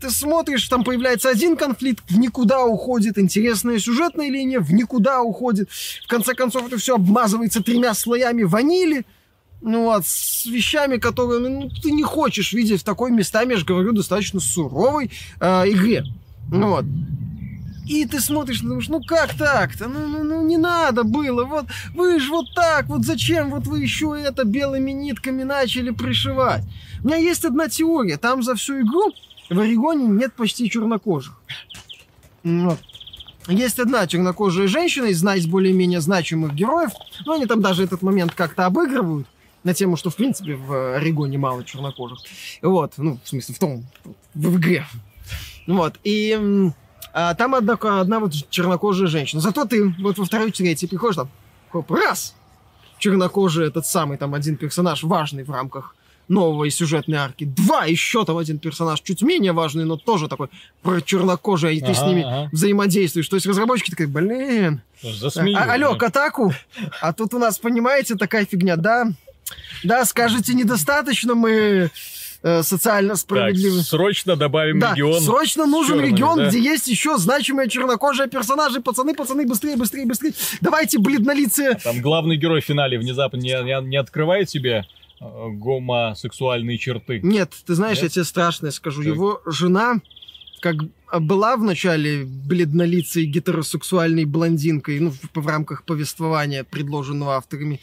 Ты 0.00 0.10
смотришь, 0.10 0.68
там 0.68 0.84
появляется 0.84 1.28
один 1.28 1.56
конфликт, 1.56 2.02
в 2.08 2.18
никуда 2.18 2.64
уходит, 2.64 3.18
интересная 3.18 3.78
сюжетная 3.78 4.28
линия 4.28 4.60
в 4.60 4.72
никуда 4.72 5.22
уходит. 5.22 5.68
В 5.70 6.08
конце 6.08 6.34
концов, 6.34 6.66
это 6.66 6.78
все 6.78 6.94
обмазывается 6.96 7.62
тремя 7.62 7.94
слоями 7.94 8.42
ванили, 8.42 9.04
ну 9.60 9.84
вот, 9.84 10.06
с 10.06 10.46
вещами, 10.46 10.96
которые 10.96 11.40
ну, 11.40 11.70
ты 11.82 11.90
не 11.90 12.02
хочешь 12.02 12.52
видеть 12.52 12.80
в 12.80 12.84
такой 12.84 13.10
местами, 13.10 13.52
я 13.52 13.58
же 13.58 13.66
говорю, 13.66 13.92
достаточно 13.92 14.40
суровой 14.40 15.10
э, 15.38 15.46
игре. 15.70 16.04
Ну 16.50 16.70
вот. 16.70 16.84
И 17.86 18.06
ты 18.06 18.20
смотришь, 18.20 18.60
думаешь, 18.60 18.88
ну 18.88 19.02
как 19.02 19.34
так-то? 19.34 19.88
Ну, 19.88 20.06
ну, 20.06 20.22
ну 20.22 20.46
не 20.46 20.56
надо 20.56 21.02
было. 21.02 21.44
Вот 21.44 21.66
вы 21.94 22.20
же 22.20 22.30
вот 22.30 22.46
так, 22.54 22.86
вот 22.86 23.04
зачем 23.04 23.50
вот 23.50 23.66
вы 23.66 23.80
еще 23.80 24.16
это 24.18 24.44
белыми 24.44 24.92
нитками 24.92 25.42
начали 25.42 25.90
пришивать? 25.90 26.62
У 27.02 27.08
меня 27.08 27.16
есть 27.16 27.44
одна 27.44 27.68
теория. 27.68 28.16
Там 28.16 28.42
за 28.42 28.54
всю 28.54 28.80
игру 28.80 29.12
в 29.50 29.58
Орегоне 29.58 30.06
нет 30.06 30.32
почти 30.34 30.70
чернокожих. 30.70 31.34
Есть 33.48 33.80
одна 33.80 34.06
чернокожая 34.06 34.68
женщина 34.68 35.06
из, 35.06 35.22
из 35.24 35.46
более-менее 35.46 36.00
значимых 36.00 36.54
героев. 36.54 36.92
Но 37.26 37.32
они 37.32 37.46
там 37.46 37.60
даже 37.60 37.82
этот 37.82 38.02
момент 38.02 38.32
как-то 38.34 38.66
обыгрывают 38.66 39.26
на 39.64 39.74
тему, 39.74 39.96
что 39.96 40.10
в 40.10 40.16
принципе 40.16 40.54
в 40.54 40.96
Орегоне 40.96 41.36
мало 41.36 41.64
чернокожих. 41.64 42.18
Вот, 42.62 42.94
ну, 42.96 43.18
в 43.22 43.28
смысле, 43.28 43.54
в 43.54 43.58
том, 43.58 43.86
в 44.34 44.56
игре. 44.56 44.86
Вот, 45.66 45.98
и 46.04 46.72
а, 47.12 47.34
там 47.34 47.54
одна, 47.54 47.74
одна 47.74 48.20
вот 48.20 48.32
чернокожая 48.50 49.08
женщина. 49.08 49.40
Зато 49.40 49.64
ты 49.64 49.94
вот 49.98 50.18
во 50.18 50.24
второй, 50.24 50.52
третьей 50.52 50.88
приходишь 50.88 51.16
там, 51.16 51.28
хоп, 51.70 51.90
раз, 51.90 52.34
чернокожий 52.98 53.66
этот 53.66 53.86
самый 53.86 54.16
там 54.16 54.34
один 54.34 54.56
персонаж 54.56 55.02
важный 55.02 55.42
в 55.42 55.50
рамках 55.50 55.94
новой 56.30 56.70
сюжетной 56.70 57.18
арки. 57.18 57.44
Два, 57.44 57.84
еще 57.84 58.24
там 58.24 58.38
один 58.38 58.58
персонаж 58.58 59.00
чуть 59.02 59.20
менее 59.20 59.52
важный, 59.52 59.84
но 59.84 59.96
тоже 59.96 60.28
такой 60.28 60.48
про 60.80 61.00
чернокожий, 61.02 61.76
и 61.76 61.80
ты 61.80 61.86
Ага, 61.86 61.94
с 61.94 62.02
ними 62.06 62.22
ага. 62.22 62.48
взаимодействуешь. 62.52 63.28
То 63.28 63.36
есть 63.36 63.46
разработчики 63.46 63.90
такие, 63.90 64.08
блин, 64.08 64.80
Засмею. 65.02 65.58
а, 65.58 65.72
алло, 65.72 65.92
да. 65.92 65.98
Катаку, 65.98 66.54
а 67.02 67.12
тут 67.12 67.34
у 67.34 67.38
нас, 67.38 67.58
понимаете, 67.58 68.14
такая 68.14 68.46
фигня, 68.46 68.76
да? 68.76 69.08
Да, 69.82 70.04
скажете, 70.04 70.54
недостаточно 70.54 71.34
мы 71.34 71.90
э, 72.42 72.62
социально 72.62 73.10
Так, 73.14 73.18
справедливы. 73.18 73.82
срочно 73.82 74.36
добавим 74.36 74.78
Да, 74.78 74.92
регион. 74.92 75.20
срочно 75.20 75.66
нужен 75.66 75.96
черными, 75.96 76.12
регион, 76.12 76.38
да. 76.38 76.48
где 76.48 76.60
есть 76.60 76.86
еще 76.86 77.18
значимые 77.18 77.68
чернокожие 77.68 78.28
персонажи. 78.28 78.80
Пацаны, 78.80 79.14
пацаны, 79.14 79.46
быстрее, 79.46 79.76
быстрее, 79.76 80.06
быстрее. 80.06 80.32
Давайте, 80.60 81.00
бледнолицые. 81.00 81.74
Там 81.82 82.00
главный 82.00 82.36
герой 82.36 82.60
в 82.60 82.64
финале 82.64 82.98
внезапно 82.98 83.38
не, 83.38 83.48
не, 83.64 83.88
не 83.88 83.96
открывает 83.96 84.48
себе 84.48 84.86
гомосексуальные 85.20 86.78
черты. 86.78 87.20
Нет, 87.22 87.52
ты 87.66 87.74
знаешь, 87.74 87.98
Нет? 87.98 88.04
я 88.04 88.08
тебе 88.08 88.24
страшное 88.24 88.70
скажу. 88.70 89.02
Так. 89.02 89.12
Его 89.12 89.42
жена 89.46 90.00
как 90.60 90.76
была 91.20 91.56
в 91.56 91.64
начале 91.64 92.24
бледнолицей 92.24 93.24
гетеросексуальной 93.24 94.26
блондинкой, 94.26 95.00
ну, 95.00 95.10
в, 95.10 95.18
в 95.34 95.46
рамках 95.46 95.84
повествования, 95.84 96.64
предложенного 96.64 97.36
авторами, 97.36 97.80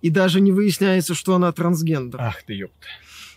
и 0.00 0.10
даже 0.10 0.40
не 0.40 0.50
выясняется, 0.50 1.14
что 1.14 1.34
она 1.34 1.52
трансгендер. 1.52 2.20
Ах 2.20 2.42
ты 2.42 2.54
ёпта. 2.54 2.86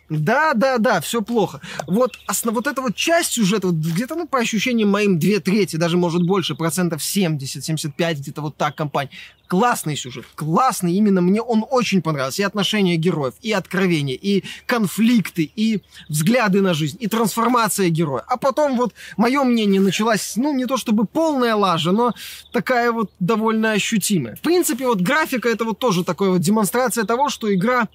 Да, 0.09 0.53
да, 0.53 0.77
да, 0.77 1.01
все 1.01 1.21
плохо. 1.21 1.59
Вот, 1.85 2.17
основ... 2.27 2.55
вот 2.55 2.65
эта 2.67 2.81
вот 2.81 2.95
часть 2.95 3.33
сюжета, 3.33 3.67
вот 3.67 3.75
где-то, 3.75 4.15
ну, 4.15 4.25
по 4.25 4.39
ощущениям 4.39 4.89
моим, 4.89 5.19
две 5.19 5.39
трети, 5.41 5.75
даже, 5.75 5.97
может, 5.97 6.25
больше, 6.25 6.55
процентов 6.55 7.01
70-75, 7.01 8.13
где-то 8.15 8.41
вот 8.41 8.55
так 8.55 8.75
компания. 8.75 9.11
Классный 9.47 9.95
сюжет, 9.97 10.25
классный, 10.35 10.93
именно 10.93 11.21
мне 11.21 11.41
он 11.41 11.65
очень 11.69 12.01
понравился. 12.01 12.41
И 12.41 12.45
отношения 12.45 12.95
героев, 12.95 13.33
и 13.41 13.51
откровения, 13.51 14.15
и 14.15 14.43
конфликты, 14.65 15.49
и 15.55 15.81
взгляды 16.07 16.61
на 16.61 16.73
жизнь, 16.73 16.97
и 16.99 17.07
трансформация 17.07 17.89
героя. 17.89 18.23
А 18.27 18.37
потом 18.37 18.77
вот, 18.77 18.93
мое 19.17 19.43
мнение, 19.43 19.81
началась, 19.81 20.33
ну, 20.37 20.53
не 20.53 20.65
то 20.65 20.77
чтобы 20.77 21.05
полная 21.05 21.55
лажа, 21.55 21.91
но 21.91 22.13
такая 22.53 22.91
вот 22.93 23.11
довольно 23.19 23.71
ощутимая. 23.71 24.35
В 24.35 24.41
принципе, 24.41 24.85
вот 24.85 25.01
графика 25.01 25.49
это 25.49 25.65
вот 25.65 25.79
тоже 25.79 26.05
такая 26.05 26.29
вот 26.29 26.41
демонстрация 26.41 27.03
того, 27.03 27.29
что 27.29 27.53
игра, 27.53 27.87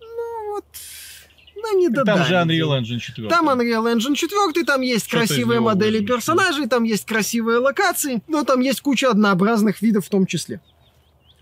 ну, 0.00 0.54
вот, 0.54 0.64
ну, 1.62 1.78
не 1.78 1.86
Там 1.86 2.04
додали 2.04 2.24
же 2.24 2.34
Unreal. 2.34 2.80
Engine 2.80 2.98
4. 2.98 3.28
Там 3.28 3.48
Unreal 3.48 3.94
Engine 3.94 4.14
4, 4.14 4.64
там 4.64 4.80
есть 4.80 5.08
красивые 5.08 5.60
модели 5.60 6.04
персонажей, 6.04 6.66
там 6.68 6.84
есть 6.84 7.06
красивые 7.06 7.58
локации, 7.58 8.22
но 8.28 8.44
там 8.44 8.60
есть 8.60 8.80
куча 8.80 9.10
однообразных 9.10 9.82
видов 9.82 10.06
в 10.06 10.08
том 10.08 10.26
числе. 10.26 10.60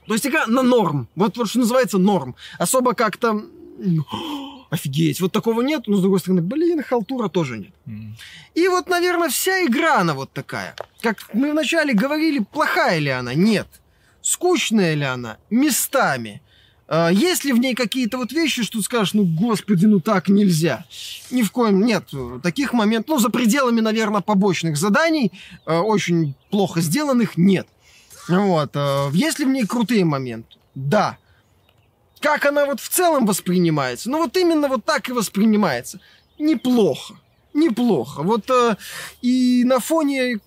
То 0.07 0.15
есть 0.15 0.27
игра 0.27 0.47
на 0.47 0.63
норм. 0.63 1.09
Вот, 1.17 1.37
вот 1.37 1.49
что 1.49 1.59
называется 1.59 1.99
норм. 1.99 2.37
Особо 2.59 2.95
как-то... 2.95 3.45
Офигеть, 4.71 5.21
вот 5.21 5.31
такого 5.31 5.61
нет, 5.63 5.87
но 5.87 5.97
с 5.97 6.01
другой 6.01 6.19
стороны, 6.19 6.43
блин, 6.43 6.83
халтура 6.83 7.29
тоже 7.29 7.59
нет. 7.59 7.73
М. 7.87 8.17
И 8.55 8.67
вот, 8.67 8.89
наверное, 8.89 9.29
вся 9.29 9.65
игра, 9.65 10.01
она 10.01 10.15
вот 10.15 10.33
такая. 10.33 10.75
Как 11.01 11.19
мы 11.33 11.53
вначале 11.53 11.95
говорили, 11.95 12.41
плохая 12.41 12.99
ли 12.99 13.11
она? 13.11 13.33
Нет. 13.35 13.69
Скучная 14.23 14.95
ли 14.95 15.05
она? 15.05 15.37
Местами. 15.51 16.43
А, 16.89 17.11
Есть 17.11 17.45
ли 17.45 17.53
в 17.53 17.59
ней 17.59 17.75
какие-то 17.75 18.19
вот 18.19 18.33
вещи, 18.33 18.63
что 18.63 18.79
ты 18.79 18.85
скажешь, 18.85 19.15
ну, 19.15 19.25
господи, 19.25 19.87
ну 19.87 20.01
так 20.01 20.29
нельзя? 20.29 20.85
Ни 21.31 21.43
в 21.43 21.51
коем 21.51 21.85
нет 21.85 22.11
таких 22.43 22.73
моментов. 22.73 23.17
Ну, 23.17 23.19
за 23.19 23.31
пределами, 23.31 23.81
наверное, 23.81 24.21
побочных 24.21 24.77
заданий, 24.77 25.33
э, 25.67 25.77
очень 25.77 26.35
плохо 26.51 26.81
сделанных, 26.81 27.37
нет. 27.37 27.67
Вот. 28.29 28.71
э, 28.75 29.09
Есть 29.13 29.39
ли 29.39 29.45
в 29.45 29.49
ней 29.49 29.67
крутые 29.67 30.05
моменты? 30.05 30.57
Да. 30.75 31.19
Как 32.21 32.47
она 32.47 32.67
вот 32.67 32.81
в 32.81 32.89
целом 32.89 33.27
воспринимается? 33.27 34.11
Ну, 34.11 34.19
вот 34.19 34.37
именно 34.37 34.69
вот 34.69 34.85
так 34.85 35.09
и 35.09 35.13
воспринимается. 35.13 36.01
Неплохо. 36.39 37.15
Неплохо. 37.53 38.23
Вот 38.23 38.49
э, 38.51 38.77
и 39.23 39.65
на 39.65 39.81
фоне 39.81 40.39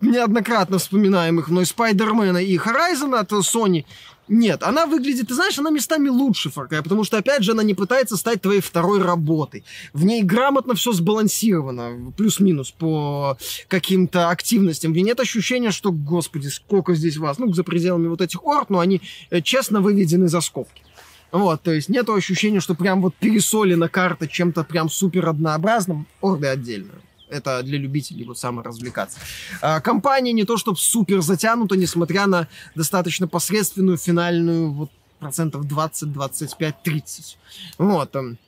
неоднократно 0.00 0.78
вспоминаемых 0.78 1.48
мной 1.48 1.66
Спайдермена 1.66 2.38
и 2.38 2.56
Horizon 2.56 3.18
от 3.18 3.32
Sony, 3.32 3.84
нет, 4.28 4.62
она 4.62 4.86
выглядит, 4.86 5.28
ты 5.28 5.34
знаешь, 5.34 5.58
она 5.58 5.70
местами 5.70 6.08
лучше 6.08 6.48
Far 6.48 6.68
Cry, 6.68 6.82
потому 6.82 7.04
что, 7.04 7.18
опять 7.18 7.42
же, 7.42 7.52
она 7.52 7.62
не 7.62 7.74
пытается 7.74 8.16
стать 8.16 8.42
твоей 8.42 8.60
второй 8.60 9.00
работой. 9.00 9.64
В 9.92 10.04
ней 10.04 10.22
грамотно 10.22 10.74
все 10.74 10.92
сбалансировано, 10.92 12.12
плюс-минус 12.16 12.72
по 12.72 13.38
каким-то 13.68 14.30
активностям. 14.30 14.92
Где 14.92 15.02
нет 15.02 15.20
ощущения, 15.20 15.70
что, 15.70 15.92
господи, 15.92 16.48
сколько 16.48 16.94
здесь 16.94 17.16
вас, 17.18 17.38
ну, 17.38 17.52
за 17.52 17.62
пределами 17.62 18.08
вот 18.08 18.20
этих 18.20 18.44
орд, 18.44 18.70
но 18.70 18.80
они 18.80 19.00
э, 19.30 19.40
честно 19.42 19.80
выведены 19.80 20.28
за 20.28 20.40
скобки. 20.40 20.82
Вот, 21.30 21.62
то 21.62 21.72
есть 21.72 21.88
нет 21.88 22.08
ощущения, 22.08 22.60
что 22.60 22.74
прям 22.74 23.02
вот 23.02 23.14
пересолена 23.14 23.88
карта 23.88 24.26
чем-то 24.26 24.64
прям 24.64 24.88
супер 24.88 25.28
однообразным. 25.28 26.06
Орды 26.20 26.46
отдельно. 26.46 26.92
Это 27.28 27.62
для 27.62 27.78
любителей 27.78 28.24
вот 28.24 28.38
саморазвлекаться. 28.38 29.18
А, 29.60 29.80
компания 29.80 30.32
не 30.32 30.44
то 30.44 30.56
чтобы 30.56 30.78
супер 30.78 31.22
затянута, 31.22 31.76
несмотря 31.76 32.26
на 32.26 32.48
достаточно 32.74 33.26
посредственную 33.26 33.96
финальную 33.96 34.70
вот 34.72 34.90
процентов 35.18 35.66
20, 35.66 36.12
25, 36.12 36.82
30. 36.82 37.38
Вот. 37.78 38.14
эм. 38.14 38.38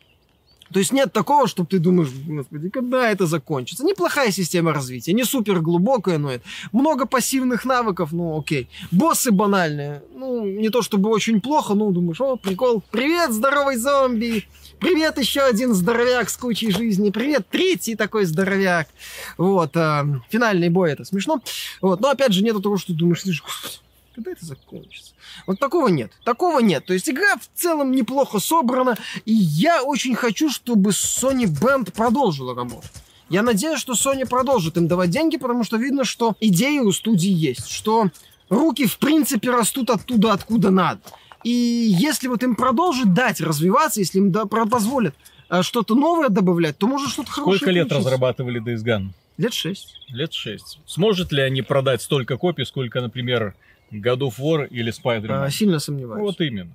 То 0.73 0.81
есть 0.81 0.93
нет 0.93 1.13
такого, 1.13 1.49
чтобы 1.49 1.69
ты 1.69 1.79
думаешь, 1.79 2.11
господи, 2.27 2.69
когда 2.69 3.11
это 3.11 3.27
закончится. 3.27 3.85
Неплохая 3.85 4.31
система 4.31 4.73
развития, 4.75 5.15
не 5.15 5.25
супер 5.25 5.61
глубокая, 5.61 6.19
но 6.19 6.31
это. 6.31 6.45
Много 6.73 7.07
пассивных 7.07 7.65
навыков, 7.65 8.13
ну 8.13 8.39
окей. 8.39 8.69
Боссы 8.91 9.31
банальные, 9.31 10.03
ну 10.15 10.45
не 10.45 10.69
то 10.69 10.83
чтобы 10.83 11.09
очень 11.09 11.41
плохо, 11.41 11.75
но 11.75 11.91
думаешь, 11.91 12.21
о, 12.21 12.37
прикол, 12.37 12.83
привет, 12.91 13.33
здоровый 13.33 13.77
зомби, 13.77 14.45
привет, 14.79 15.19
еще 15.19 15.43
один 15.43 15.75
здоровяк 15.75 16.31
с 16.31 16.37
кучей 16.37 16.71
жизни, 16.71 17.11
привет, 17.11 17.47
третий 17.51 17.97
такой 17.97 18.25
здоровяк. 18.25 18.89
Вот, 19.37 19.77
э, 19.77 20.05
финальный 20.31 20.69
бой, 20.69 20.93
это 20.93 21.05
смешно. 21.05 21.43
Вот, 21.81 22.01
но 22.01 22.11
опять 22.11 22.33
же 22.33 22.43
нету 22.43 22.61
того, 22.61 22.79
что 22.79 22.93
ты 22.93 22.99
думаешь, 22.99 23.23
«Слушай, 23.23 23.43
господи, 23.43 23.75
когда 24.15 24.33
это 24.33 24.45
закончится? 24.45 25.13
Вот 25.47 25.59
такого 25.59 25.89
нет. 25.89 26.13
Такого 26.25 26.61
нет. 26.61 26.85
То 26.87 26.93
есть 26.93 27.09
игра 27.09 27.37
в 27.37 27.49
целом 27.59 27.93
неплохо 27.93 28.39
собрана, 28.39 28.97
и 29.25 29.33
я 29.33 29.83
очень 29.83 30.15
хочу, 30.15 30.51
чтобы 30.51 30.91
Sony 30.91 31.45
Band 31.45 31.93
продолжила 31.93 32.55
работу. 32.55 32.87
Я 33.29 33.43
надеюсь, 33.43 33.79
что 33.79 33.93
Sony 33.93 34.27
продолжит 34.27 34.77
им 34.77 34.89
давать 34.89 35.11
деньги, 35.11 35.37
потому 35.37 35.63
что 35.65 35.77
видно, 35.77 36.05
что 36.05 36.35
идеи 36.41 36.79
у 36.79 36.93
студии 36.93 37.31
есть, 37.31 37.69
что 37.69 38.09
руки 38.49 38.87
в 38.87 38.99
принципе 38.99 39.51
растут 39.51 39.91
оттуда, 39.91 40.33
откуда 40.33 40.71
надо. 40.71 41.01
И 41.45 41.51
если 41.51 42.29
вот 42.29 42.43
им 42.43 42.55
продолжить 42.57 43.13
дать 43.15 43.41
развиваться, 43.41 44.01
если 44.01 44.19
им 44.19 44.33
позволят 44.33 45.15
э, 45.51 45.63
что-то 45.63 45.95
новое 45.95 46.29
добавлять, 46.29 46.79
то 46.79 46.87
может 46.87 47.11
что-то 47.11 47.31
хорошее 47.31 47.57
Сколько 47.59 47.71
лет 47.73 47.89
получится. 47.89 48.11
разрабатывали 48.11 48.61
Days 48.63 48.85
Gone? 48.85 49.09
Лет 49.37 49.53
шесть. 49.55 49.95
Лет 50.09 50.33
шесть. 50.33 50.81
Сможет 50.87 51.31
ли 51.33 51.41
они 51.43 51.63
продать 51.63 52.03
столько 52.03 52.37
копий, 52.37 52.65
сколько, 52.65 53.01
например, 53.01 53.55
God 53.93 54.19
of 54.19 54.35
War 54.41 54.67
или 54.69 54.93
Spider-Man? 54.93 55.45
А, 55.45 55.51
сильно 55.51 55.79
сомневаюсь. 55.79 56.21
вот 56.23 56.41
именно. 56.41 56.71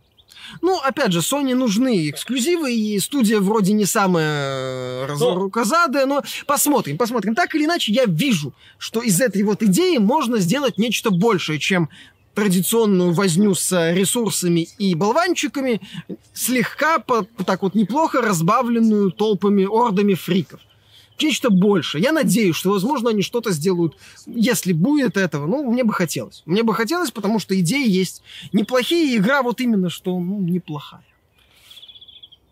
Ну, 0.61 0.77
опять 0.79 1.11
же, 1.13 1.19
Sony 1.19 1.53
нужны 1.55 2.09
эксклюзивы, 2.09 2.73
и 2.73 2.99
студия 2.99 3.39
вроде 3.39 3.71
не 3.73 3.85
самая 3.85 5.05
э, 5.07 5.15
Но- 5.19 5.35
рукозадая, 5.35 6.05
но 6.05 6.23
посмотрим, 6.47 6.97
посмотрим. 6.97 7.35
Так 7.35 7.53
или 7.55 7.65
иначе, 7.65 7.91
я 7.93 8.05
вижу, 8.05 8.53
что 8.77 9.01
из 9.01 9.21
этой 9.21 9.43
вот 9.43 9.61
идеи 9.63 9.97
можно 9.97 10.39
сделать 10.39 10.77
нечто 10.77 11.11
большее, 11.11 11.59
чем 11.59 11.89
традиционную 12.33 13.13
возню 13.13 13.53
с 13.55 13.93
ресурсами 13.93 14.67
и 14.77 14.95
болванчиками, 14.95 15.81
слегка, 16.33 16.99
по- 16.99 17.27
так 17.45 17.61
вот 17.61 17.75
неплохо 17.75 18.21
разбавленную 18.21 19.11
толпами, 19.11 19.65
ордами 19.65 20.13
фриков. 20.13 20.59
нечто 21.21 21.49
больше. 21.49 21.99
Я 21.99 22.11
надеюсь, 22.11 22.55
что, 22.55 22.71
возможно, 22.71 23.11
они 23.11 23.21
что-то 23.21 23.51
сделают, 23.51 23.95
если 24.25 24.73
будет 24.73 25.15
этого. 25.15 25.47
Ну, 25.47 25.71
мне 25.71 25.83
бы 25.83 25.93
хотелось. 25.93 26.43
Мне 26.45 26.63
бы 26.63 26.73
хотелось, 26.73 27.11
потому 27.11 27.39
что 27.39 27.57
идеи 27.57 27.87
есть 27.87 28.23
неплохие, 28.51 29.15
игра 29.15 29.41
вот 29.41 29.61
именно 29.61 29.89
что 29.89 30.19
ну, 30.19 30.39
неплохая. 30.41 31.03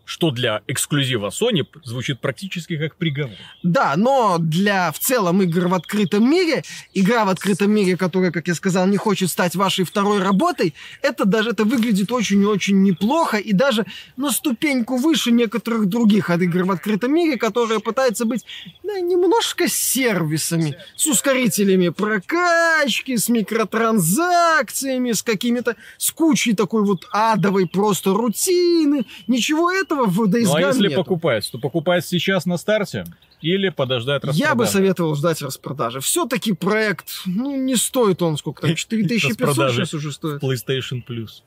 Что 0.04 0.30
для 0.30 0.62
эксклюзива 0.66 1.28
Sony 1.28 1.66
звучит 1.84 2.20
практически 2.20 2.76
как 2.76 2.96
приговор. 2.96 3.36
Да, 3.62 3.94
но 3.96 4.38
для 4.38 4.90
в 4.92 4.98
целом 4.98 5.42
игр 5.42 5.68
в 5.68 5.74
открытом 5.74 6.28
мире, 6.28 6.62
игра 6.92 7.24
в 7.24 7.28
открытом 7.28 7.70
мире, 7.70 7.96
которая, 7.96 8.30
как 8.30 8.48
я 8.48 8.54
сказал, 8.54 8.86
не 8.86 8.96
хочет 8.96 9.30
стать 9.30 9.54
вашей 9.54 9.84
второй 9.84 10.20
работой, 10.20 10.74
это 11.02 11.24
даже 11.24 11.50
это 11.50 11.64
выглядит 11.64 12.10
очень 12.10 12.42
и 12.42 12.46
очень 12.46 12.82
неплохо 12.82 13.36
и 13.36 13.52
даже 13.52 13.86
на 14.16 14.30
ступеньку 14.30 14.96
выше 14.96 15.30
некоторых 15.30 15.86
других 15.86 16.30
от 16.30 16.42
игр 16.42 16.64
в 16.64 16.70
открытом 16.70 17.14
мире, 17.14 17.36
которые 17.36 17.80
пытаются 17.80 18.24
быть 18.24 18.44
да, 18.82 19.00
немножко 19.00 19.68
сервисами, 19.68 20.76
с 20.96 21.06
ускорителями 21.06 21.90
прокачки, 21.90 23.16
с 23.16 23.28
микротранзакциями, 23.28 25.12
с 25.12 25.22
какими-то, 25.22 25.76
с 25.98 26.10
кучей 26.10 26.54
такой 26.54 26.84
вот 26.84 27.06
адовой 27.12 27.66
просто 27.66 28.12
рутины. 28.12 29.04
Ничего 29.26 29.70
этого 29.70 30.01
в 30.06 30.22
Days 30.24 30.44
Ну 30.44 30.54
а 30.54 30.60
если 30.60 30.88
нету. 30.88 31.02
покупать, 31.02 31.48
то 31.50 31.58
покупать 31.58 32.04
сейчас 32.06 32.46
на 32.46 32.56
старте 32.56 33.04
или 33.40 33.68
подождать 33.70 34.22
распродажи? 34.24 34.48
Я 34.48 34.54
бы 34.54 34.66
советовал 34.66 35.14
ждать 35.14 35.42
распродажи. 35.42 36.00
Все-таки 36.00 36.52
проект, 36.52 37.22
ну, 37.26 37.56
не 37.56 37.76
стоит 37.76 38.22
он 38.22 38.36
сколько 38.36 38.62
там, 38.62 38.74
4500 38.76 39.40
Распродажи. 39.40 39.76
сейчас 39.76 39.94
уже 39.94 40.12
стоит. 40.12 40.42
PlayStation 40.42 41.02
Plus. 41.06 41.42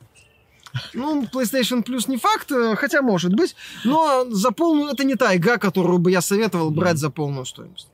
Ну, 0.92 1.24
PlayStation 1.32 1.82
Plus 1.84 2.04
не 2.08 2.18
факт, 2.18 2.52
э, 2.52 2.76
хотя 2.76 3.00
может 3.00 3.34
быть, 3.34 3.56
но 3.84 4.26
за 4.28 4.50
полную 4.50 4.92
это 4.92 5.04
не 5.04 5.14
та 5.14 5.34
игра, 5.36 5.56
которую 5.56 5.98
бы 5.98 6.10
я 6.10 6.20
советовал 6.20 6.70
брать 6.70 6.98
за 6.98 7.08
полную 7.10 7.46
стоимость. 7.46 7.88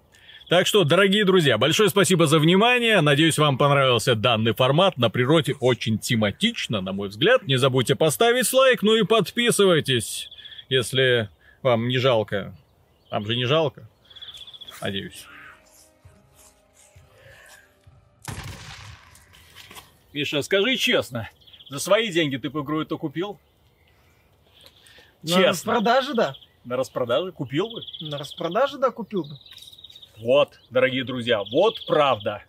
Так 0.48 0.66
что, 0.66 0.84
дорогие 0.84 1.24
друзья, 1.24 1.56
большое 1.56 1.88
спасибо 1.88 2.26
за 2.26 2.38
внимание. 2.38 3.00
Надеюсь, 3.00 3.38
вам 3.38 3.56
понравился 3.56 4.14
данный 4.14 4.52
формат. 4.52 4.98
На 4.98 5.08
природе 5.08 5.54
очень 5.60 5.98
тематично, 5.98 6.82
на 6.82 6.92
мой 6.92 7.08
взгляд. 7.08 7.46
Не 7.46 7.56
забудьте 7.56 7.94
поставить 7.94 8.52
лайк, 8.52 8.82
ну 8.82 8.94
и 8.96 9.02
подписывайтесь, 9.04 10.28
если 10.68 11.28
вам 11.62 11.88
не 11.88 11.98
жалко. 11.98 12.54
Вам 13.10 13.26
же 13.26 13.36
не 13.36 13.44
жалко. 13.44 13.88
Надеюсь. 14.80 15.26
Миша, 20.12 20.42
скажи 20.42 20.76
честно, 20.76 21.30
за 21.68 21.78
свои 21.78 22.10
деньги 22.10 22.36
ты 22.36 22.50
бы 22.50 22.60
игру 22.60 22.82
эту 22.82 22.98
купил? 22.98 23.38
На 25.22 25.28
Честно. 25.28 25.48
распродаже, 25.48 26.14
да. 26.14 26.34
На 26.64 26.76
распродаже 26.76 27.32
купил 27.32 27.68
бы? 27.70 27.82
На 28.00 28.18
распродаже, 28.18 28.78
да, 28.78 28.90
купил 28.90 29.24
бы. 29.24 29.38
Вот, 30.18 30.60
дорогие 30.70 31.04
друзья, 31.04 31.42
вот 31.50 31.84
правда. 31.86 32.44